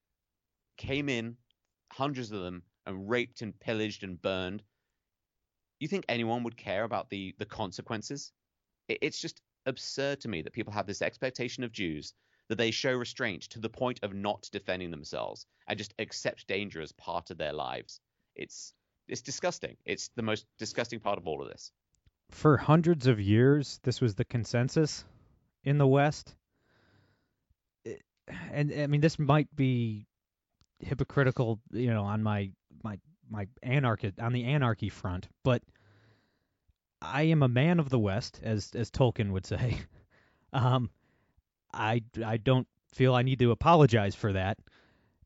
[0.78, 1.38] came in,
[1.92, 4.64] hundreds of them, and raped and pillaged and burned,
[5.80, 8.32] you think anyone would care about the the consequences?
[8.88, 12.14] It, it's just absurd to me that people have this expectation of Jews
[12.50, 16.82] that they show restraint to the point of not defending themselves and just accept danger
[16.82, 18.02] as part of their lives.
[18.36, 18.74] It's
[19.08, 19.76] it's disgusting.
[19.86, 21.72] It's the most disgusting part of all of this.
[22.30, 25.04] For hundreds of years, this was the consensus
[25.64, 26.36] in the West.
[28.52, 30.06] And I mean, this might be
[30.80, 32.52] hypocritical, you know, on my
[32.84, 35.64] my my anarchy on the anarchy front, but
[37.02, 39.80] I am a man of the West, as as Tolkien would say.
[40.52, 40.90] Um,
[41.72, 44.58] I I don't feel I need to apologize for that.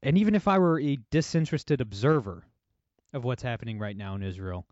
[0.02, 2.44] And even if I were a disinterested observer
[3.14, 4.68] of what's happening right now in Israel,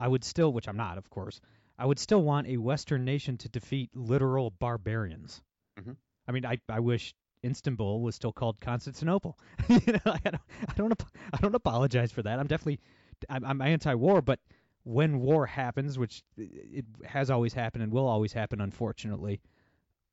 [0.00, 1.40] I would still, which I'm not, of course,
[1.78, 5.42] I would still want a Western nation to defeat literal barbarians.
[5.78, 5.96] Mhm.
[6.28, 9.38] I mean, I I wish Istanbul was still called Constantinople.
[9.68, 11.02] you know, I don't I don't
[11.32, 12.38] I don't apologize for that.
[12.38, 12.80] I'm definitely
[13.28, 14.40] I'm, I'm anti-war, but
[14.84, 19.40] when war happens, which it has always happened and will always happen, unfortunately,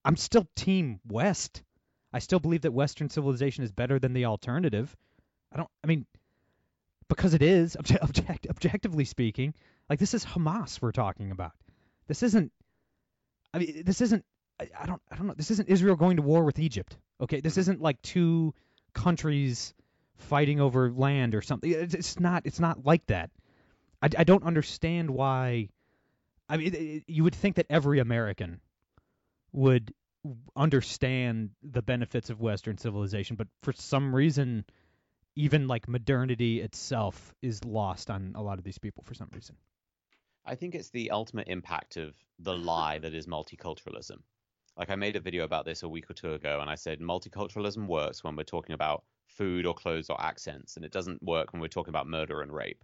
[0.06, 1.63] I'm still Team West.
[2.13, 4.96] I still believe that Western civilization is better than the alternative.
[5.52, 5.70] I don't.
[5.84, 6.06] I mean,
[7.15, 9.54] because it is obje- object, objectively speaking.
[9.89, 11.52] Like this is Hamas we're talking about.
[12.08, 12.52] This isn't.
[13.54, 14.24] I mean, this isn't.
[14.60, 15.02] I, I don't.
[15.12, 15.34] I don't know.
[15.36, 16.97] This isn't Israel going to war with Egypt.
[17.19, 17.60] Okay, this mm-hmm.
[17.62, 18.54] isn't like two
[18.93, 19.74] countries
[20.15, 21.71] fighting over land or something.
[21.71, 22.43] It's, it's not.
[22.45, 23.30] It's not like that.
[24.02, 25.69] I, I don't understand why.
[26.47, 28.62] I mean, it, it, you would think that every American
[29.54, 29.93] would
[30.56, 34.65] understand the benefits of Western civilization, but for some reason,
[35.36, 39.56] even like modernity itself is lost on a lot of these people for some reason.
[40.46, 44.17] I think it's the ultimate impact of the lie that is multiculturalism.
[44.78, 47.00] Like I made a video about this a week or two ago, and I said
[47.00, 51.54] multiculturalism works when we're talking about food or clothes or accents, and it doesn't work
[51.54, 52.84] when we're talking about murder and rape.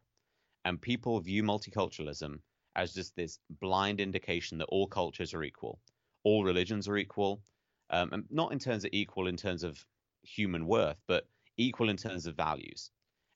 [0.65, 2.39] And people view multiculturalism
[2.75, 5.79] as just this blind indication that all cultures are equal,
[6.23, 7.41] all religions are equal,
[7.89, 9.83] um, and not in terms of equal in terms of
[10.21, 11.25] human worth, but
[11.57, 12.91] equal in terms of values.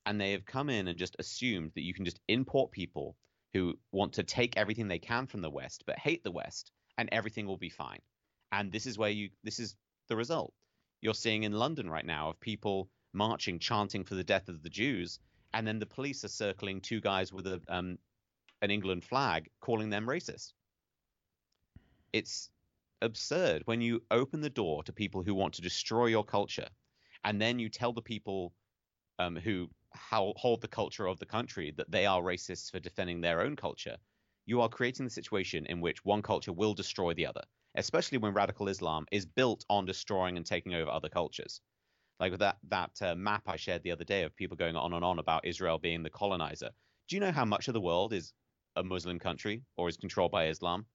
[0.06, 3.16] And they have come in and just assumed that you can just import people
[3.54, 7.10] who want to take everything they can from the West but hate the West, and
[7.12, 8.00] everything will be fine.
[8.52, 9.76] And this is where you this is
[10.08, 10.54] the result.
[11.02, 14.70] You're seeing in London right now of people marching, chanting for the death of the
[14.70, 15.20] Jews,
[15.54, 17.98] and then the police are circling two guys with a um,
[18.62, 20.54] an England flag, calling them racist.
[22.14, 22.50] It's
[23.02, 26.68] absurd when you open the door to people who want to destroy your culture,
[27.24, 28.54] and then you tell the people
[29.20, 33.22] um, who how, hold the culture of the country that they are racists for defending
[33.22, 33.98] their own culture.
[34.46, 37.44] You are creating the situation in which one culture will destroy the other,
[37.76, 41.62] especially when radical Islam is built on destroying and taking over other cultures.
[42.20, 44.94] Like with that that uh, map I shared the other day of people going on
[44.94, 46.70] and on about Israel being the colonizer.
[47.08, 48.34] Do you know how much of the world is
[48.76, 50.86] a Muslim country or is controlled by Islam?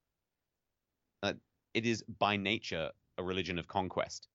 [1.23, 1.35] Uh,
[1.75, 4.29] it is by nature a religion of conquest.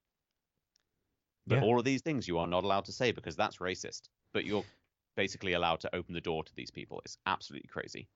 [1.48, 1.64] But Yeah.
[1.64, 4.10] all of these things you are not allowed to say because that's racist.
[4.34, 4.66] But you're
[5.16, 7.02] basically allowed to open the door to these people.
[7.04, 8.08] It's absolutely crazy.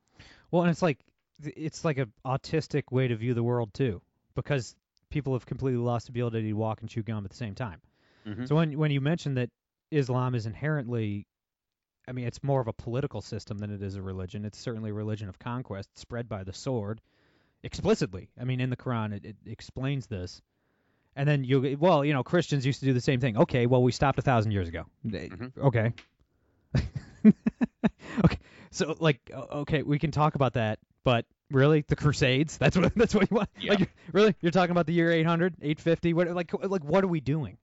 [0.51, 0.99] Well, and it's like
[1.43, 4.01] it's like a autistic way to view the world too,
[4.35, 4.75] because
[5.09, 7.81] people have completely lost the ability to walk and chew gum at the same time.
[8.25, 8.47] Mhm.
[8.47, 9.49] So when when you mention that
[9.91, 11.27] Islam is inherently,
[12.07, 14.45] I mean, it's more of a political system than it is a religion.
[14.45, 17.01] It's certainly a religion of conquest spread by the sword,
[17.63, 18.29] explicitly.
[18.39, 20.41] I mean, in the Quran, it, it explains this.
[21.15, 23.38] And then you, well, you know, Christians used to do the same thing.
[23.38, 24.86] Okay, well, we stopped a thousand years ago.
[25.04, 25.58] They- Mhm.
[25.58, 25.93] Okay.
[28.25, 28.38] okay,
[28.71, 32.58] so like, okay, we can talk about that, but really, the Crusades?
[32.60, 33.49] That's what that's what you want?
[33.60, 33.73] Yeah.
[33.73, 36.13] Like, really, you're talking about the year 800, 850?
[36.13, 37.58] What like like what are we doing?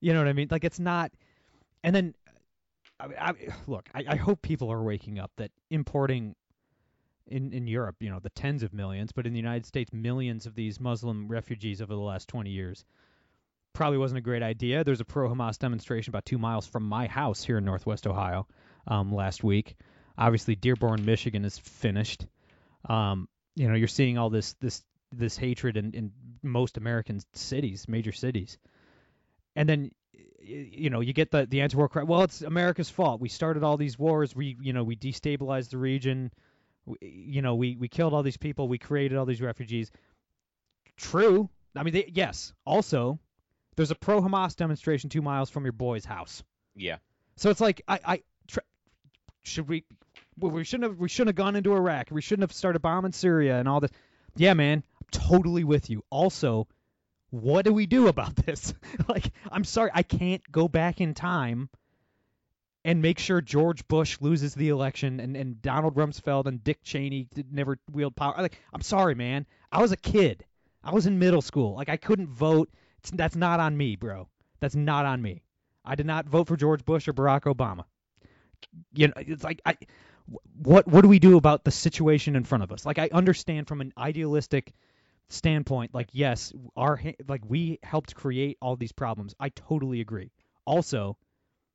[0.00, 0.48] You know what I mean?
[0.50, 1.12] Like it's not.
[1.82, 2.14] And then,
[2.98, 3.32] I, I
[3.66, 6.34] look, I, I hope people are waking up that importing
[7.26, 10.46] in in Europe, you know, the tens of millions, but in the United States, millions
[10.46, 12.84] of these Muslim refugees over the last 20 years
[13.74, 14.84] probably wasn't a great idea.
[14.84, 18.46] There's a pro-Hamas demonstration about two miles from my house here in Northwest Ohio
[18.86, 19.76] um, last week.
[20.16, 22.26] Obviously, Dearborn, Michigan is finished.
[22.88, 24.82] Um, you know, you're seeing all this this
[25.12, 28.58] this hatred in, in most American cities, major cities,
[29.56, 29.90] and then
[30.38, 32.04] you know you get the the anti-war cry.
[32.04, 33.20] Well, it's America's fault.
[33.20, 34.36] We started all these wars.
[34.36, 36.32] We you know we destabilized the region.
[36.86, 38.68] We, eh, you know we we killed all these people.
[38.68, 39.90] We created all these refugees.
[40.96, 41.48] True.
[41.76, 42.52] I mean, they, yes.
[42.64, 43.18] Also,
[43.74, 46.44] there's a pro-Hamas demonstration two miles from your boy's house.
[46.76, 46.98] Yeah.
[47.36, 48.60] So it's like I I tr-
[49.42, 49.84] should we
[50.38, 52.08] well, we shouldn't have we shouldn't have gone into Iraq.
[52.10, 53.90] We shouldn't have started bombing Syria and all this.
[54.36, 56.04] Yeah, man, I'm totally with you.
[56.10, 56.66] Also,
[57.30, 58.74] what do we do about this?
[59.08, 61.68] like, I'm sorry, I can't go back in time
[62.84, 67.28] and make sure George Bush loses the election and, and Donald Rumsfeld and Dick Cheney
[67.50, 68.34] never wield power.
[68.38, 69.46] Like, I'm sorry, man.
[69.72, 70.44] I was a kid.
[70.82, 71.74] I was in middle school.
[71.74, 72.70] Like, I couldn't vote.
[72.98, 74.28] It's, that's not on me, bro.
[74.60, 75.42] That's not on me.
[75.84, 77.84] I did not vote for George Bush or Barack Obama.
[78.94, 79.76] You know, it's like I
[80.56, 82.86] what what do we do about the situation in front of us?
[82.86, 84.72] Like I understand from an idealistic
[85.28, 89.34] standpoint, like yes, our like we helped create all these problems.
[89.38, 90.32] I totally agree.
[90.64, 91.18] Also,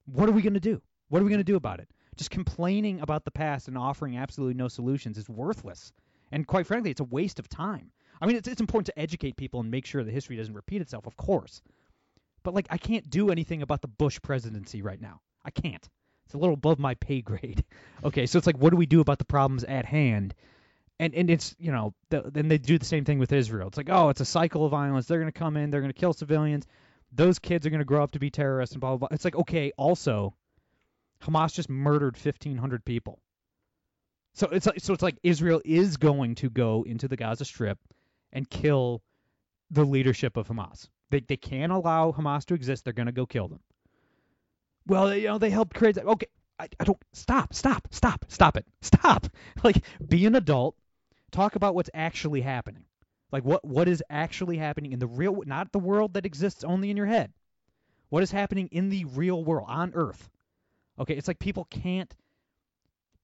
[0.05, 0.81] what are we to do?
[1.09, 1.89] What are we going to do about it?
[2.15, 5.91] Just complaining about the past and offering absolutely no solutions is worthless.
[6.31, 7.91] And quite frankly, it's a waste of time.
[8.21, 10.81] I mean, it's it's important to educate people and make sure that history doesn't repeat
[10.81, 11.61] itself, of course.
[12.43, 15.21] But like I can't do anything about the Bush presidency right now.
[15.43, 15.87] I can't.
[16.25, 17.63] It's a little above my pay grade.
[18.01, 20.33] Okay, so it's like, what do we do about the problems at hand?
[20.99, 23.67] And and it's you know, the, then they do the same thing with Israel.
[23.67, 25.05] It's like, oh, it's a cycle of violence.
[25.05, 26.65] They're gonna come in, they're gonna kill civilians.
[27.11, 29.15] Those kids are gonna grow up to be terrorists and blah blah blah.
[29.15, 30.33] It's like, okay, also,
[31.23, 33.19] Hamas just murdered 1,500 people.
[34.33, 37.79] So it's like, so it's like Israel is going to go into the Gaza Strip
[38.31, 39.01] and kill
[39.71, 40.87] the leadership of Hamas.
[41.09, 42.83] They they can't allow Hamas to exist.
[42.83, 43.59] They're gonna go kill them.
[44.85, 46.05] Well, you know they helped create that.
[46.05, 46.27] Okay,
[46.59, 49.27] I, I don't stop, stop, stop, stop it, stop.
[49.63, 50.75] Like be an adult.
[51.31, 52.85] Talk about what's actually happening.
[53.31, 56.89] Like what what is actually happening in the real, not the world that exists only
[56.89, 57.33] in your head.
[58.09, 60.29] What is happening in the real world on Earth?
[60.99, 62.13] Okay, it's like people can't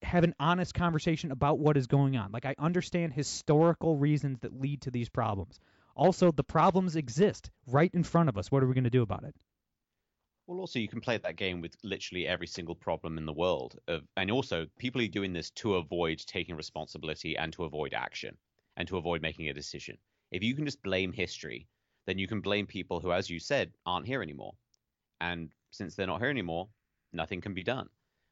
[0.01, 2.31] have an honest conversation about what is going on.
[2.31, 5.59] Like I understand historical reasons that lead to these problems.
[5.95, 8.51] Also, the problems exist right in front of us.
[8.51, 9.35] What are we going to do about it?
[10.47, 13.79] Well, also you can play that game with literally every single problem in the world,
[13.87, 18.37] of, and also people are doing this to avoid taking responsibility and to avoid action
[18.77, 19.97] and to avoid making a decision.
[20.31, 21.67] If you can just blame history,
[22.05, 24.53] then you can blame people who, as you said, aren't here anymore.
[25.19, 26.67] And since they're not here anymore,
[27.15, 27.89] nothing can be done.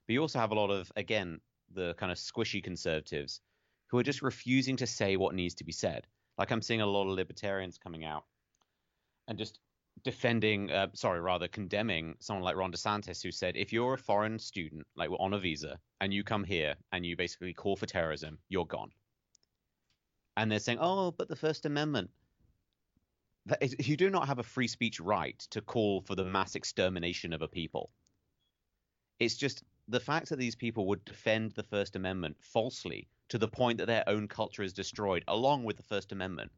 [0.08, 1.40] But you also have a lot of, again,
[1.74, 3.42] the kind of squishy conservatives
[3.88, 6.08] who are just refusing to say what needs to be said.
[6.38, 8.26] Like I'm seeing a lot of libertarians coming out
[9.28, 9.60] and just
[10.04, 14.40] defending, uh, sorry, rather condemning someone like Ron DeSantis, who said, if you're a foreign
[14.40, 17.86] student, like we're on a visa, and you come here and you basically call for
[17.86, 18.90] terrorism, you're gone.
[20.36, 22.10] And they're saying, oh, but the First Amendment.
[23.78, 27.42] You do not have a free speech right to call for the mass extermination of
[27.42, 27.92] a people.
[29.20, 33.48] It's just the fact that these people would defend the First Amendment falsely to the
[33.48, 36.52] point that their own culture is destroyed, along with the First Amendment,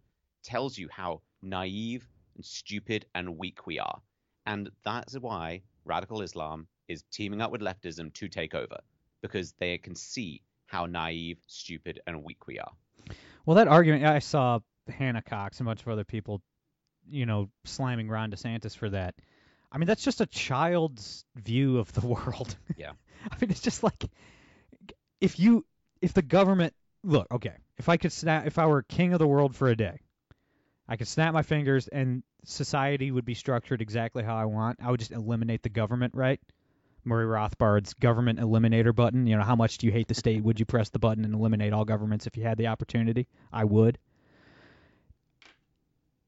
[0.44, 4.02] tells you how naive and stupid and weak we are.
[4.46, 8.78] And that's why radical Islam is teaming up with leftism to take over
[9.22, 12.72] because they can see how naive, stupid, and weak we are.
[13.46, 16.42] Well, that argument I saw Hannah Cox and a bunch of other people,
[17.08, 19.16] you know, slamming Ron DeSantis for that.
[19.72, 22.56] I mean, that's just a child's view of the world.
[22.78, 22.92] Yeah.
[23.32, 24.06] I mean, it's just like
[25.22, 25.66] if you
[26.02, 26.74] if the government
[27.04, 29.76] look okay, if I could snap if I were king of the world for a
[29.76, 30.00] day,
[30.88, 34.80] I could snap my fingers and society would be structured exactly how I want.
[34.82, 36.40] I would just eliminate the government, right?
[37.04, 39.28] Murray Rothbard's government eliminator button.
[39.28, 40.44] You know, how much do you hate the state?
[40.44, 43.28] Would you press the button and eliminate all governments if you had the opportunity?
[43.54, 43.98] I would.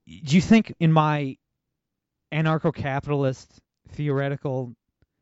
[0.06, 1.38] Do you think in my
[2.32, 3.60] anarcho-capitalist
[3.90, 4.76] theoretical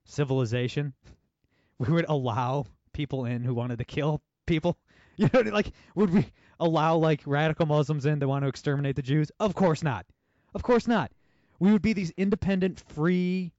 [0.06, 0.94] civilization
[1.78, 4.78] we would allow people in who wanted to kill people?
[5.18, 6.26] You know, like would we
[6.60, 9.32] allow like radical Muslims in that want to exterminate the Jews?
[9.40, 10.06] Of course not.
[10.54, 11.10] Of course not.
[11.58, 13.54] We would be these independent, free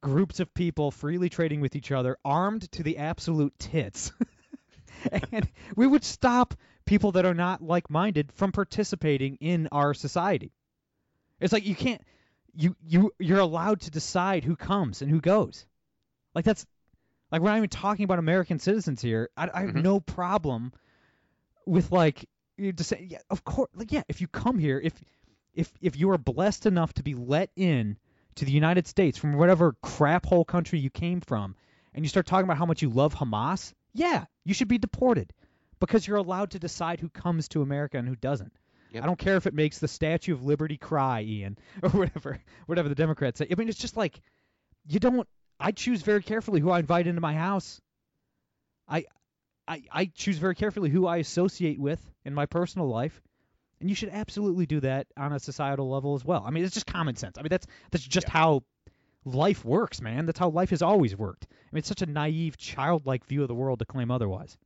[0.00, 4.12] groups of people freely trading with each other, armed to the absolute tits.
[5.32, 6.54] and we would stop
[6.86, 10.50] people that are not like-minded from participating in our society.
[11.40, 12.02] It's like you can't
[12.54, 15.66] you you you're allowed to decide who comes and who goes.
[16.34, 16.66] Like that's
[17.30, 19.30] like we're not even talking about American citizens here.
[19.36, 19.82] I, I have Mhm.
[19.82, 20.72] no problem
[21.66, 24.92] with like you just say yeah, of course like yeah, if you come here, if
[25.54, 27.96] if if you are blessed enough to be let in
[28.36, 31.56] to the United States from whatever crap hole country you came from,
[31.94, 35.32] and you start talking about how much you love Hamas, yeah, you should be deported
[35.80, 38.52] because you're allowed to decide who comes to America and who doesn't.
[38.92, 39.02] Yep.
[39.02, 42.88] I don't care if it makes the Statue of Liberty cry, Ian, or whatever, whatever
[42.88, 43.46] the Democrats say.
[43.50, 44.20] I mean, it's just like
[44.86, 45.26] you don't.
[45.58, 47.80] I choose very carefully who I invite into my house.
[48.88, 49.04] I,
[49.68, 53.20] I, I choose very carefully who I associate with in my personal life,
[53.78, 56.42] and you should absolutely do that on a societal level as well.
[56.46, 57.36] I mean, it's just common sense.
[57.38, 58.64] I mean, that's that's just how
[59.24, 60.26] life works, man.
[60.26, 61.46] That's how life has always worked.
[61.50, 64.56] I mean, it's such a naive, childlike view of the world to claim otherwise.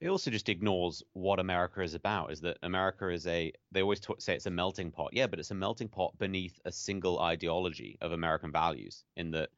[0.00, 2.32] It also just ignores what America is about.
[2.32, 3.52] Is that America is a?
[3.70, 5.10] They always talk, say it's a melting pot.
[5.12, 9.04] Yeah, but it's a melting pot beneath a single ideology of American values.
[9.16, 9.50] In that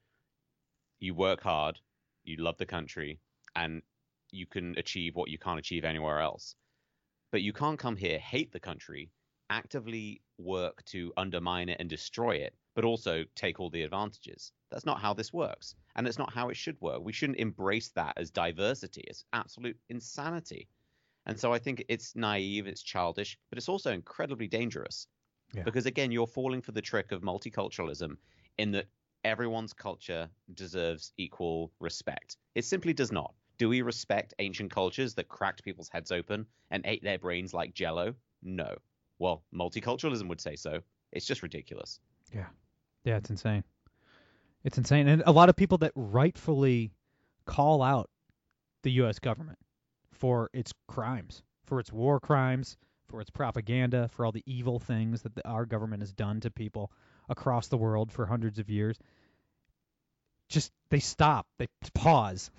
[0.99, 1.79] you work hard,
[2.25, 3.19] you love the country,
[3.55, 3.81] and
[4.31, 6.55] you can achieve what you can't achieve anywhere else.
[7.31, 9.11] But you can't come here, hate the country,
[9.49, 14.51] actively work to undermine it and destroy it, but also take all the advantages.
[14.71, 15.75] That's not how this works.
[15.95, 17.01] And it's not how it should work.
[17.03, 19.03] We shouldn't embrace that as diversity.
[19.07, 20.67] It's absolute insanity.
[21.25, 25.07] And so I think it's naive, it's childish, but it's also incredibly dangerous.
[25.53, 25.63] Yeah.
[25.63, 28.17] Because again, you're falling for the trick of multiculturalism
[28.57, 28.87] in that
[29.23, 32.37] everyone's culture deserves equal respect.
[32.55, 33.33] It simply does not.
[33.59, 37.73] Do we respect ancient cultures that cracked people's heads open and ate their brains like
[37.73, 38.15] jello?
[38.41, 38.75] No.
[39.19, 40.79] Well, multiculturalism would say so.
[41.11, 41.99] It's just ridiculous.
[42.33, 42.47] Yeah,
[43.05, 43.63] it's insane.
[44.63, 46.91] It's insane, and a lot of people that rightfully
[47.45, 48.09] call out
[48.83, 49.19] the U.S.
[49.19, 49.59] government
[50.11, 52.77] for its crimes, for its war crimes,
[53.09, 56.49] for its propaganda, for all the evil things that the, our government has done to
[56.49, 56.91] people
[57.27, 58.97] across the world for hundreds of years.
[60.49, 62.49] Just they stop, they pause.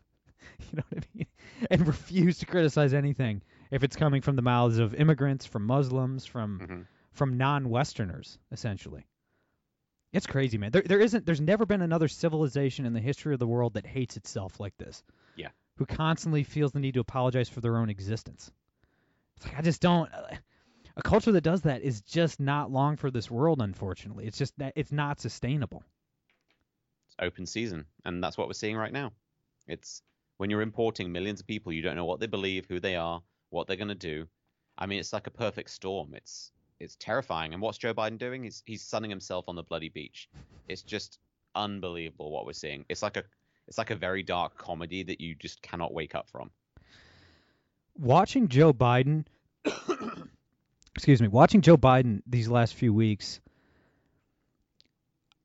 [0.60, 1.26] you know what I mean?
[1.70, 6.26] And refuse to criticize anything if it's coming from the mouths of immigrants, from Muslims,
[6.26, 6.86] from Mhm.
[7.12, 9.06] from non-Westerners, essentially.
[10.14, 10.70] It's crazy, man.
[10.70, 11.26] There, there isn't.
[11.26, 14.76] There's never been another civilization in the history of the world that hates itself like
[14.78, 15.02] this.
[15.34, 15.48] Yeah.
[15.76, 18.52] Who constantly feels the need to apologize for their own existence.
[19.36, 20.08] It's like I just don't.
[20.96, 23.60] A culture that does that is just not long for this world.
[23.60, 25.82] Unfortunately, it's just that it's not sustainable.
[27.08, 29.10] It's open season, and that's what we're seeing right now.
[29.66, 30.00] It's
[30.36, 33.20] when you're importing millions of people, you don't know what they believe, who they are,
[33.50, 34.28] what they're going to do.
[34.78, 36.14] I mean, it's like a perfect storm.
[36.14, 36.52] It's
[36.84, 37.52] it's terrifying.
[37.54, 38.44] And what's Joe Biden doing?
[38.44, 40.28] He's he's sunning himself on the bloody beach.
[40.68, 41.18] It's just
[41.54, 42.84] unbelievable what we're seeing.
[42.88, 43.24] It's like a
[43.68, 46.50] it's like a very dark comedy that you just cannot wake up from.
[47.98, 49.26] watching Joe Biden,
[50.96, 53.40] excuse me, watching Joe Biden these last few weeks.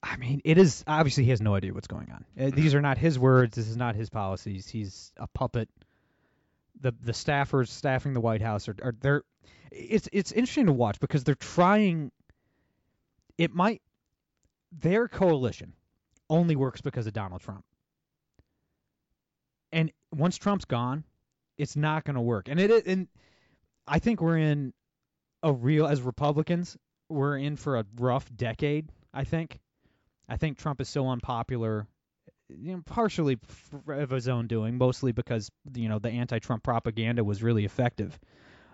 [0.02, 2.26] I mean, it is obviously he has no idea what's going on.
[2.40, 3.56] Uh, These are not his words.
[3.56, 4.70] This is not his policies.
[4.70, 5.68] He's a puppet.
[6.82, 9.24] The the staffers staffing the White House are, are they're
[9.72, 12.12] it's it's interesting to watch because they're trying.
[13.38, 13.82] It might
[14.72, 15.74] their coalition
[16.30, 17.66] only works because of Donald Trump.
[19.72, 21.04] And once Trump's gone,
[21.58, 22.48] it's not going to work.
[22.50, 23.08] And it and
[23.88, 24.74] I think we're in
[25.44, 26.78] a real as Republicans,
[27.10, 29.60] we're in for a rough decade, I think.
[30.28, 31.88] I think Trump is so unpopular
[32.50, 33.38] you know, partially
[33.88, 38.20] of his own doing, mostly because you know the anti-Trump propaganda was really effective.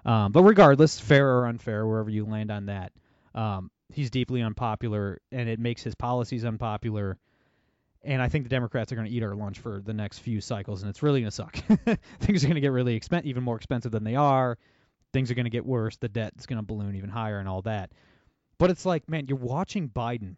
[0.05, 2.93] Um, but regardless, fair or unfair, wherever you land on that,
[3.33, 7.17] um, he's deeply unpopular, and it makes his policies unpopular.
[8.03, 10.39] And I think the Democrats are going to eat our lunch for the next few
[10.39, 11.55] cycles, and it's really going to suck.
[12.19, 14.59] Things are going to get really expen- even more expensive than they are.
[15.11, 15.97] Things are going to get worse.
[15.97, 17.91] The debt is going to balloon even higher, and all that.
[18.59, 20.35] But it's like, man, you're watching Biden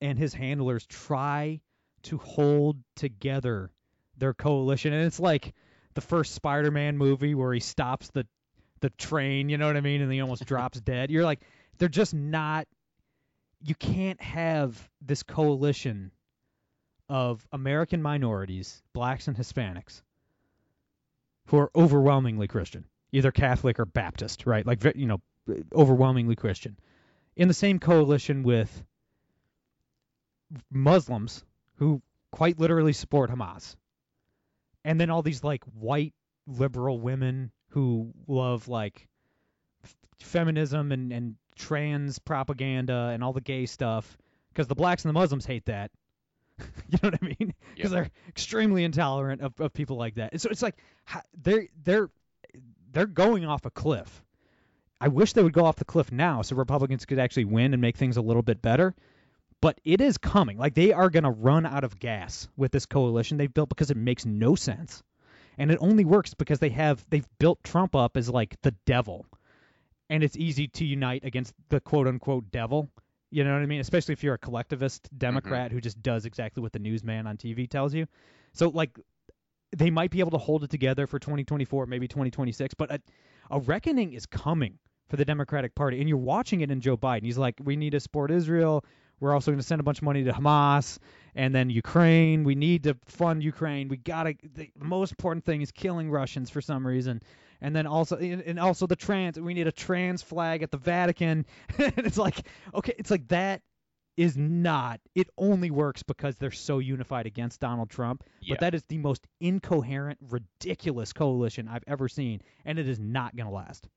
[0.00, 1.60] and his handlers try
[2.04, 3.70] to hold together
[4.18, 5.54] their coalition, and it's like
[5.94, 8.26] the first Spider-Man movie where he stops the
[8.80, 11.10] the train, you know what I mean, and he almost drops dead.
[11.10, 11.40] You're like,
[11.78, 12.66] they're just not.
[13.64, 16.10] You can't have this coalition
[17.08, 20.02] of American minorities, blacks and Hispanics,
[21.46, 24.66] who are overwhelmingly Christian, either Catholic or Baptist, right?
[24.66, 25.20] Like you know,
[25.72, 26.76] overwhelmingly Christian,
[27.36, 28.84] in the same coalition with
[30.70, 31.44] Muslims
[31.82, 33.74] who quite literally support Hamas,
[34.84, 36.14] and then all these like white
[36.46, 39.08] liberal women who love like
[39.84, 44.16] f- feminism and and trans propaganda and all the gay stuff
[44.50, 45.90] because the blacks and the Muslims hate that.
[46.58, 47.52] you know what I mean?
[47.74, 50.32] Because they're extremely intolerant of, of people like that.
[50.32, 50.76] And so it's like
[51.42, 52.10] they're they're
[52.92, 54.22] they're going off a cliff.
[55.00, 57.82] I wish they would go off the cliff now so Republicans could actually win and
[57.82, 58.94] make things a little bit better.
[59.62, 60.58] But it is coming.
[60.58, 63.92] Like they are going to run out of gas with this coalition they've built because
[63.92, 65.02] it makes no sense.
[65.56, 69.24] And it only works because they have they've built Trump up as like the devil.
[70.10, 72.90] And it's easy to unite against the quote unquote devil.
[73.30, 73.80] You know what I mean?
[73.80, 75.18] Especially if you're a collectivist mm-hmm.
[75.18, 78.06] Democrat who just does exactly what the newsman on TV tells you.
[78.52, 78.98] So like
[79.76, 83.00] they might be able to hold it together for 2024, maybe 2026, but a,
[83.50, 87.24] a reckoning is coming for the Democratic Party, and you're watching it in Joe Biden.
[87.24, 88.84] He's like, we need to support Israel.
[89.22, 90.98] We're also going to send a bunch of money to Hamas,
[91.36, 92.42] and then Ukraine.
[92.42, 93.86] We need to fund Ukraine.
[93.86, 94.34] We gotta.
[94.52, 97.22] The most important thing is killing Russians for some reason,
[97.60, 99.38] and then also and also the trans.
[99.38, 101.46] We need a trans flag at the Vatican.
[101.78, 102.44] and it's like,
[102.74, 103.62] okay, it's like that
[104.16, 105.00] is not.
[105.14, 108.24] It only works because they're so unified against Donald Trump.
[108.40, 108.54] Yeah.
[108.54, 113.36] But that is the most incoherent, ridiculous coalition I've ever seen, and it is not
[113.36, 113.88] going to last.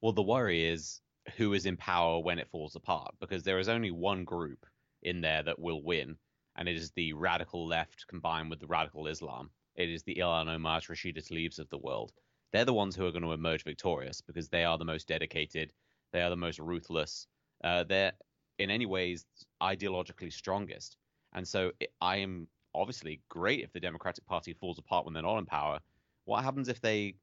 [0.00, 1.02] Well, the worry is
[1.36, 4.66] who is in power when it falls apart, because there is only one group
[5.02, 6.16] in there that will win,
[6.56, 9.50] and it is the radical left combined with the radical Islam.
[9.74, 12.12] It is the Ilhan Omar, Rashida Tlaibs of the world.
[12.52, 15.72] They're the ones who are going to emerge victorious because they are the most dedicated,
[16.12, 17.26] they are the most ruthless,
[17.64, 18.12] uh, they're
[18.58, 19.26] in any ways
[19.62, 20.96] ideologically strongest.
[21.34, 25.22] And so it, I am obviously great if the Democratic Party falls apart when they're
[25.22, 25.80] not in power.
[26.24, 27.16] What happens if they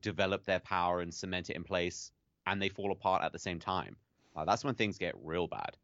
[0.00, 2.10] develop their power and cement it in place
[2.52, 3.96] and they fall apart at the same time?
[4.36, 5.76] Uh, that's when things get real bad.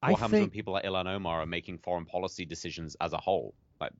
[0.00, 3.18] What I happens when people like Ilhan Omar are making foreign policy decisions as a
[3.18, 3.54] whole?
[3.80, 3.92] Like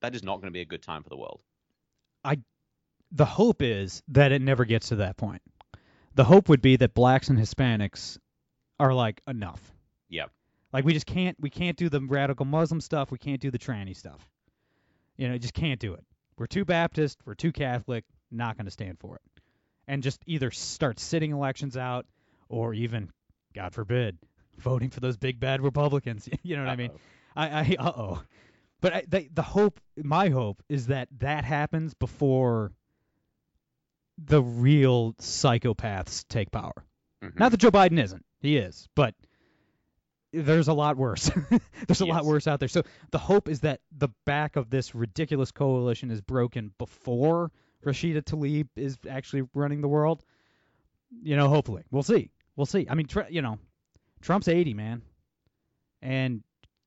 [0.00, 1.40] that is not going to be a good time for the world.
[2.24, 2.38] I
[3.10, 5.42] the hope is that it never gets to that point.
[6.14, 8.18] The hope would be that blacks and Hispanics
[8.78, 9.60] are like enough.
[10.08, 10.30] Yep.
[10.72, 13.10] Like we just can't we can't do the radical Muslim stuff.
[13.10, 14.28] We can't do the tranny stuff.
[15.16, 16.04] You know, just can't do it.
[16.36, 17.18] We're too Baptist.
[17.24, 18.04] We're too Catholic.
[18.30, 19.33] Not going to stand for it.
[19.86, 22.06] And just either start sitting elections out,
[22.48, 23.10] or even,
[23.54, 24.18] God forbid,
[24.58, 26.28] voting for those big bad Republicans.
[26.42, 26.90] you know what I mean?
[26.90, 27.00] Uh-oh.
[27.36, 28.22] I, I uh oh.
[28.80, 32.72] But I, the, the hope, my hope, is that that happens before
[34.18, 36.84] the real psychopaths take power.
[37.22, 37.38] Mhm.
[37.38, 38.24] Not that Joe Biden isn't.
[38.40, 38.88] He is.
[38.94, 39.14] But
[40.32, 41.30] there's a lot worse.
[41.86, 42.68] there's a lot worse out there.
[42.68, 47.50] So the hope is that the back of this ridiculous coalition is broken before
[47.84, 50.24] Rashida Tlaib is actually running the world.
[51.22, 51.84] You know, hopefully.
[51.90, 52.30] We'll see.
[52.56, 52.86] We'll see.
[52.88, 53.58] I mean, tr- you know,
[54.20, 55.02] Trump's 80, man.
[56.02, 56.42] And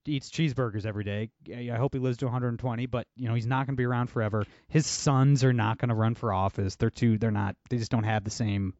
[0.08, 1.30] eats cheeseburgers every day.
[1.50, 4.08] I hope he lives to 120, but you know, he's not going to be around
[4.08, 4.46] forever.
[4.70, 6.76] His sons are not going to run for office.
[6.76, 8.74] They're too they're not they just don't have the same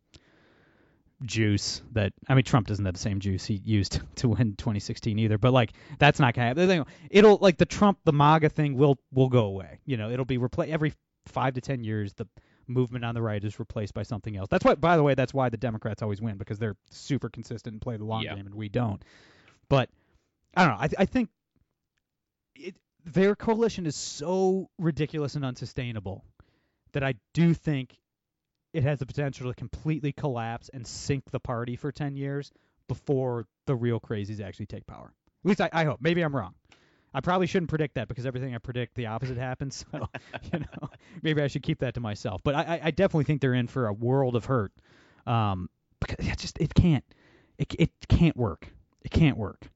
[1.24, 5.20] juice that I mean Trump doesn't have the same juice he used to win 2016
[5.20, 5.38] either.
[5.38, 6.86] But like that's not gonna happen.
[7.10, 9.80] It'll like the Trump the MAGA thing will will go away.
[9.86, 10.94] You know, it'll be replaced every
[11.28, 12.14] five to ten years.
[12.14, 12.28] The
[12.68, 14.48] movement on the right is replaced by something else.
[14.50, 17.74] That's why, by the way, that's why the Democrats always win because they're super consistent
[17.74, 18.36] and play the long Yeah.
[18.36, 19.02] game, and we don't.
[19.70, 19.90] But
[20.56, 20.84] I don't know.
[20.84, 21.30] I I think
[22.56, 22.76] it
[23.06, 26.26] their coalition is so ridiculous and unsustainable
[26.92, 27.98] that I do think
[28.74, 32.52] it has the potential to completely collapse and sink the party for 10 years
[32.90, 35.14] before the real crazies actually take power.
[35.44, 36.00] At least I, I hope.
[36.02, 36.54] Maybe I'm wrong.
[37.18, 39.84] I probably shouldn't predict that because everything I predict, the opposite happens.
[39.92, 40.08] So,
[40.54, 40.90] you know,
[41.24, 42.42] maybe I should keep that to myself.
[42.44, 44.72] But I, I- definitely think they're in for a world of hurt.
[45.26, 47.04] Um, because it just it can't,
[47.58, 48.68] it it can't work.
[49.02, 49.68] It can't work.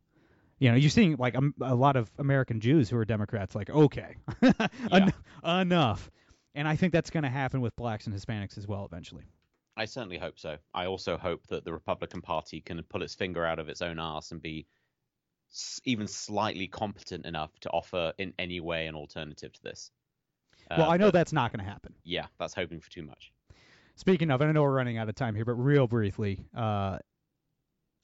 [0.60, 3.70] You know, you're seeing like um, a lot of American Jews who are Democrats, like
[3.72, 4.16] okay,
[4.92, 5.14] en-
[5.44, 6.12] enough.
[6.54, 9.24] and I think that's going to happen with blacks and Hispanics as well eventually.
[9.76, 10.58] I certainly hope so.
[10.76, 13.98] I also hope that the Republican Party can pull its finger out of its own
[14.00, 14.68] ass and be
[15.86, 19.91] even slightly competent enough to offer in any way an alternative to this.
[20.70, 21.93] well, Uh, I know but that's not going to happen.
[22.04, 23.32] Yeah, that's hoping for too much.
[23.95, 26.97] Speaking of, and I know we're running out of time here, but real briefly, uh,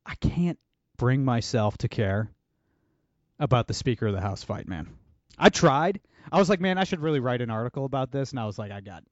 [0.06, 0.60] I can't
[0.98, 2.30] bring myself to care
[3.40, 4.90] about the Speaker of the House fight, man.
[5.38, 6.02] I tried.
[6.32, 8.60] I was like, man, I should really write an article about this, and I was
[8.60, 9.04] like, I got,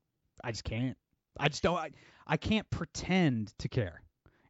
[0.44, 0.98] I just can't.
[1.40, 1.78] I just don't.
[1.78, 1.92] I,
[2.28, 4.02] I can't pretend to care,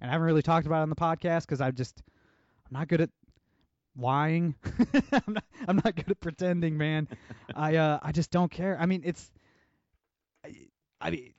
[0.01, 2.01] and I haven't really talked about it on the podcast because I just,
[2.67, 3.09] I'm not good at
[3.97, 4.55] lying.
[5.11, 7.07] I'm, not, I'm not good at pretending, man.
[7.55, 8.77] I, uh, I just don't care.
[8.79, 9.31] I mean, it's,
[10.45, 10.55] I,
[11.01, 11.33] I mean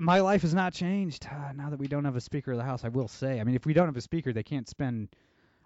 [0.00, 2.64] my life has not changed uh, now that we don't have a speaker of the
[2.64, 2.84] house.
[2.84, 3.40] I will say.
[3.40, 5.08] I mean, if we don't have a speaker, they can't spend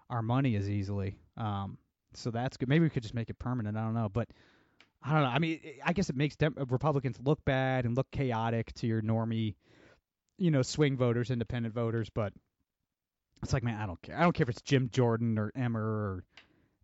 [0.09, 1.17] our money as easily.
[1.37, 1.77] Um,
[2.13, 2.69] so that's good.
[2.69, 3.77] Maybe we could just make it permanent.
[3.77, 4.29] I don't know, but
[5.03, 5.29] I don't know.
[5.29, 9.01] I mean, I guess it makes Dem- Republicans look bad and look chaotic to your
[9.01, 9.55] normie,
[10.37, 12.09] you know, swing voters, independent voters.
[12.09, 12.33] But
[13.43, 14.17] it's like, man, I don't care.
[14.17, 16.23] I don't care if it's Jim Jordan or Emmer or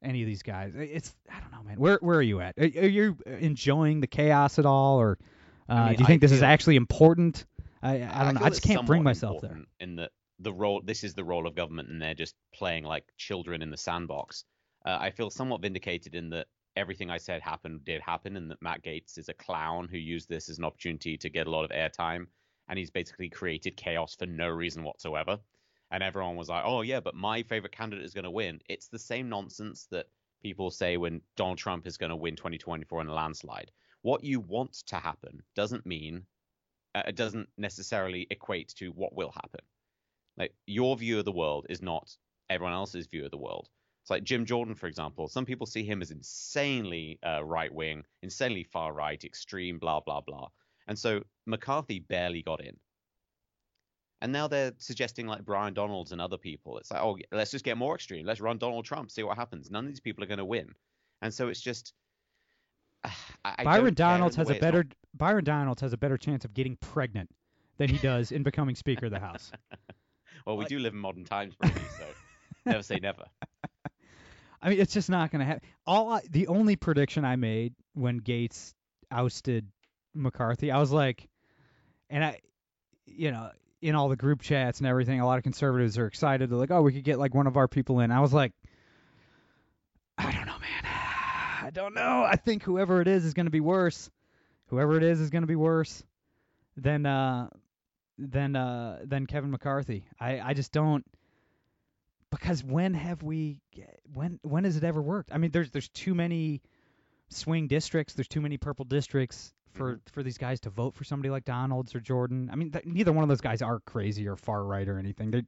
[0.02, 0.74] any of these guys.
[0.76, 1.78] It's I don't know, man.
[1.78, 2.58] Where where are you at?
[2.58, 5.18] Are, are you enjoying the chaos at all, or
[5.70, 7.46] uh, I mean, do you think I this is actually important?
[7.82, 8.42] I I don't know.
[8.44, 9.58] I just can't bring myself there.
[9.80, 13.06] In that the role, this is the role of government, and they're just playing like
[13.18, 14.44] children in the sandbox.
[14.86, 18.62] Uh, I feel somewhat vindicated in that everything I said happened did happen, and that
[18.62, 21.66] Matt Gaetz is a clown who used this as an opportunity to get a lot
[21.66, 22.28] of airtime,
[22.70, 25.40] and he's basically created chaos for no reason whatsoever.
[25.92, 28.88] And everyone was like, "Oh yeah, but my favorite candidate is going to win." It's
[28.88, 30.08] the same nonsense that
[30.42, 33.72] people say when Donald Trump is going to win 2024 in a landslide.
[34.02, 36.26] What you want to happen doesn't mean
[36.96, 39.62] uh, it doesn't necessarily equate to what will happen.
[40.38, 42.16] Like your view of the world is not
[42.50, 43.70] everyone else's view of the world.
[44.02, 45.28] It's like Jim Jordan, for example.
[45.28, 50.22] Some people see him as insanely uh, right wing, insanely far right, extreme, blah blah
[50.22, 50.50] blah.
[50.88, 52.78] And so McCarthy barely got in.
[54.22, 56.78] And now they're suggesting like Byron Donalds and other people.
[56.80, 58.26] It's like, oh, let's just get more extreme.
[58.26, 59.70] Let's run Donald Trump, see what happens.
[59.70, 60.74] None of these people are going to win.
[61.22, 61.94] And so it's just.
[63.04, 63.12] I,
[63.46, 66.54] I Byron Donalds has a it's not- better Byron Donalds has a better chance of
[66.54, 67.30] getting pregnant
[67.78, 69.52] than he does in becoming Speaker of the House.
[70.46, 72.06] Well, we Like- do live in modern times, Brady, so
[72.66, 73.26] never say never.
[74.62, 75.68] I mean, it's just not going to happen.
[75.86, 78.74] All I, the only prediction I made when Gaetz
[79.12, 79.68] ousted
[80.14, 81.28] McCarthy, I was like,
[82.10, 82.40] and I,
[83.06, 83.50] you know,
[83.82, 86.50] in all the group chats and everything, a lot of conservatives are excited.
[86.50, 88.12] They're like, oh, we could get like one of our people in.
[88.12, 88.54] I was like,
[90.18, 90.84] I don't know, man.
[90.84, 92.24] I don't know.
[92.24, 94.10] I think whoever it is is going to be worse.
[94.68, 96.04] Whoever it is is going to be worse
[96.76, 97.50] than uh
[98.18, 100.06] than uh than Kevin McCarthy.
[100.20, 101.06] I I just don't
[102.32, 103.62] because when have we
[104.14, 105.32] when when has it ever worked?
[105.32, 106.62] I mean, there's there's too many
[107.30, 108.14] swing districts.
[108.14, 110.14] There's too many purple districts for mm-hmm.
[110.14, 112.50] for these guys to vote for somebody like Donalds or Jordan.
[112.52, 115.32] I mean, th- neither one of those guys are crazy or far right or anything.
[115.32, 115.44] They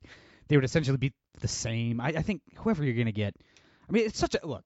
[0.47, 2.01] they would essentially be the same.
[2.01, 3.35] I, I think whoever you're gonna get.
[3.87, 4.65] I mean, it's such a look.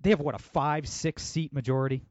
[0.00, 2.02] They have what a five six seat majority.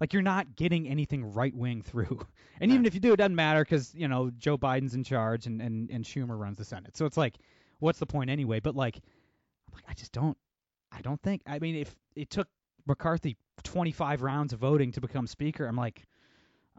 [0.00, 2.20] Like you're not getting anything right wing through,
[2.60, 5.46] and even if you do, it doesn't matter because you know Joe Biden's in charge
[5.46, 6.96] and, and and Schumer runs the Senate.
[6.96, 7.36] So it's like,
[7.78, 8.60] what's the point anyway?
[8.60, 10.36] But like, I'm like I just don't,
[10.92, 11.42] I don't think.
[11.46, 12.48] I mean, if it took
[12.86, 16.04] McCarthy 25 rounds of voting to become Speaker, I'm like,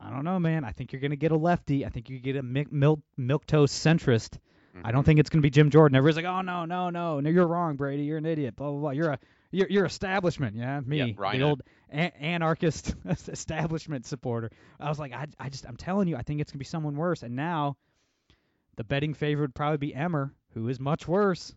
[0.02, 0.64] I don't know, man.
[0.64, 1.86] I think you're gonna get a lefty.
[1.86, 4.38] I think you get a milk milk, milk toast centrist.
[4.84, 5.06] I don't mm-hmm.
[5.06, 5.96] think it's gonna be Jim Jordan.
[5.96, 8.04] Everybody's like, oh no, no, no, no, you're wrong, Brady.
[8.04, 8.56] You're an idiot.
[8.56, 8.90] Blah blah blah.
[8.92, 9.20] You're a
[9.52, 12.94] you're, you're establishment, yeah, me, Yep, the old a- anarchist
[13.28, 14.52] establishment supporter.
[14.80, 16.96] I was like, I, I just, I'm telling you, I think it's gonna be someone
[16.96, 17.24] worse.
[17.24, 17.78] And now,
[18.76, 21.56] the betting favorite would probably be Emmer, who is much worse.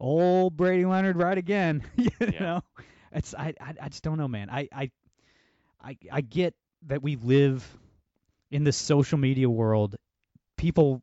[0.00, 1.84] Old Brady Leonard, right again.
[1.96, 2.40] you Yeah.
[2.40, 2.60] know,
[3.12, 4.50] it's, I, I, I just don't know, man.
[4.50, 4.90] I, I,
[5.82, 6.54] I, I get
[6.86, 7.66] that we live
[8.50, 9.96] in this social media world.
[10.56, 11.02] People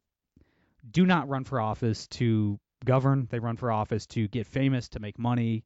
[0.89, 3.27] do not run for office to govern.
[3.29, 5.63] They run for office to get famous, to make money,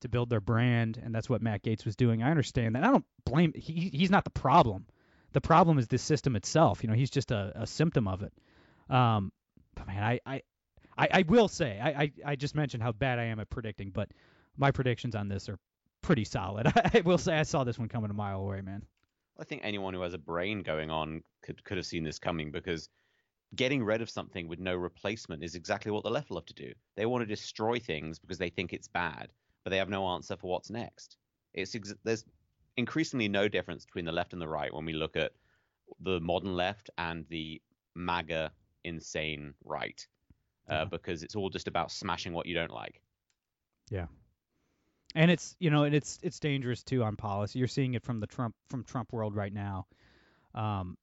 [0.00, 2.22] to build their brand, and that's what Matt Gaetz was doing.
[2.22, 2.84] I understand that.
[2.84, 3.52] I don't blame.
[3.54, 4.86] He he's not the problem.
[5.32, 6.82] The problem is this system itself.
[6.82, 8.32] You know, he's just a, a symptom of it.
[8.90, 9.32] Um,
[9.74, 10.42] but man, I I,
[10.96, 13.90] I, I will say I, I I just mentioned how bad I am at predicting,
[13.90, 14.10] but
[14.56, 15.58] my predictions on this are
[16.02, 16.66] pretty solid.
[16.94, 18.82] I will say I saw this one coming a mile away, man.
[19.42, 22.52] I think anyone who has a brain going on could could have seen this coming
[22.52, 22.88] because
[23.56, 26.72] getting rid of something with no replacement is exactly what the left love to do.
[26.96, 29.32] They want to destroy things because they think it's bad,
[29.64, 31.16] but they have no answer for what's next.
[31.54, 32.24] It's ex- there's
[32.76, 35.32] increasingly no difference between the left and the right when we look at
[36.00, 37.60] the modern left and the
[37.96, 38.52] MAGA
[38.84, 40.06] insane right,
[40.70, 40.84] uh, Yeah.
[40.84, 43.02] because it's all just about smashing what you don't like.
[45.14, 47.58] And it's you know and it's it's dangerous too on policy.
[47.58, 49.86] You're seeing it from the Trump from Trump world right now.
[50.54, 50.96] Um,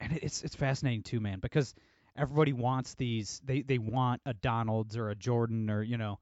[0.00, 1.74] and it's it's fascinating too, man, because
[2.16, 3.40] everybody wants these.
[3.44, 6.18] They they want a Donalds or a Jordan or you know,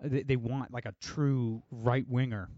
[0.00, 2.48] they they want like a true right winger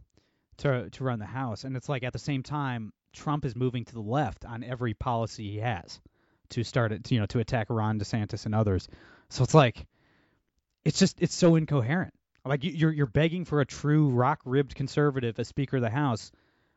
[0.58, 3.84] to to run the house, and it's like at the same time Trump is moving
[3.84, 6.00] to the left on every policy he has
[6.50, 8.88] to start it, you know, to attack Ron DeSantis and others.
[9.30, 9.86] So it's like,
[10.84, 12.14] it's just it's so incoherent.
[12.44, 16.30] Like you're you're begging for a true rock ribbed conservative as Speaker of the House,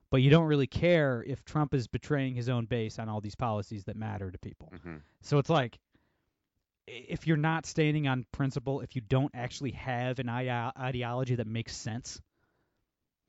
[0.10, 3.36] but you don't really care if Trump is betraying his own base on all these
[3.36, 4.72] policies that matter to people.
[4.74, 4.98] Mm-hmm.
[5.22, 5.78] So it's like,
[6.88, 11.76] if you're not standing on principle, if you don't actually have an ideology that makes
[11.76, 12.22] sense,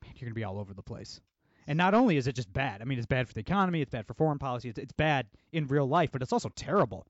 [0.03, 1.21] man, you're gonna be all over the place.
[1.67, 3.91] And not only is it just bad, I mean, it's bad for the economy, it's
[3.91, 7.05] bad for foreign policy, it's, it's bad in real life, but it's also terrible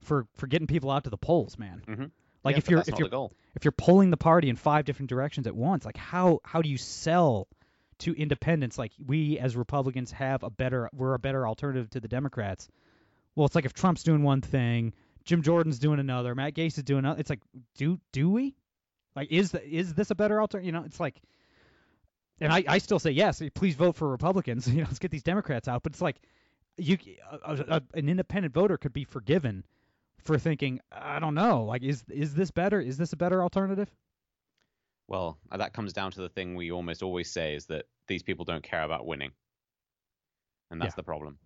[0.00, 1.82] for for getting people out to the polls, man.
[1.88, 2.04] Mm-hmm.
[2.44, 5.46] Like yeah, if you're if you're if you're pulling the party in five different directions
[5.46, 7.48] at once, like how how do you sell
[7.98, 12.08] to independents like we as Republicans have a better we're a better alternative to the
[12.08, 12.68] Democrats?
[13.34, 16.84] Well, it's like if Trump's doing one thing, Jim Jordan's doing another, Matt Gaetz is
[16.84, 17.20] doing another.
[17.20, 17.40] It's like
[17.76, 18.56] do do we?
[19.16, 20.66] Like is the, is this a better alternative?
[20.66, 21.20] You know, it's like
[22.40, 23.42] and I, I still say yes.
[23.54, 24.68] Please vote for Republicans.
[24.72, 25.82] You know, let's get these Democrats out.
[25.82, 26.20] But it's like
[26.76, 26.98] you
[27.44, 29.64] a, a, an independent voter could be forgiven
[30.24, 32.80] for thinking, I don't know, like is is this better?
[32.80, 33.90] Is this a better alternative?
[35.06, 38.22] Well, uh, that comes down to the thing we almost always say is that these
[38.22, 39.32] people don't care about winning,
[40.70, 40.96] and that's yeah.
[40.96, 41.38] the problem.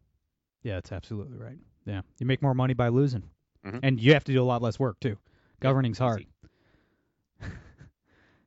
[0.62, 1.58] Yeah, that's absolutely right.
[1.86, 3.22] Yeah, you make more money by losing,
[3.64, 3.78] mm-hmm.
[3.82, 5.16] and you have to do a lot less work too.
[5.60, 6.26] Governing's hard.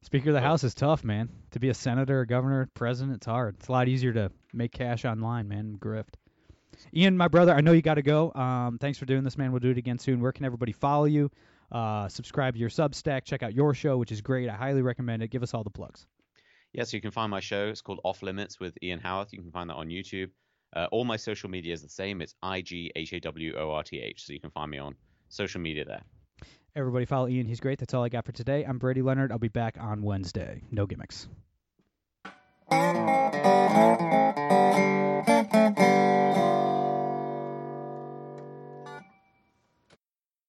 [0.01, 1.29] Speaker of the House is tough, man.
[1.51, 3.55] To be a senator, a governor, president, it's hard.
[3.59, 5.77] It's a lot easier to make cash online, man.
[5.79, 6.15] Grift.
[6.93, 8.31] Ian, my brother, I know you got to go.
[8.33, 9.51] Um, thanks for doing this, man.
[9.51, 10.21] We'll do it again soon.
[10.21, 11.29] Where can everybody follow you?
[11.71, 13.25] Uh, subscribe to your Substack.
[13.25, 14.49] Check out your show, which is great.
[14.49, 15.29] I highly recommend it.
[15.29, 16.05] Give us all the plugs.
[16.73, 17.67] Yes, yeah, so you can find my show.
[17.67, 19.31] It's called Off Limits with Ian Haworth.
[19.31, 20.29] You can find that on YouTube.
[20.75, 22.21] Uh, all my social media is the same.
[22.21, 24.25] It's I G H A W O R T H.
[24.25, 24.95] So you can find me on
[25.29, 26.03] social media there.
[26.75, 27.47] Everybody follow Ian.
[27.47, 27.79] He's great.
[27.79, 28.63] That's all I got for today.
[28.65, 29.31] I'm Brady Leonard.
[29.31, 30.61] I'll be back on Wednesday.
[30.71, 31.29] No gimmicks.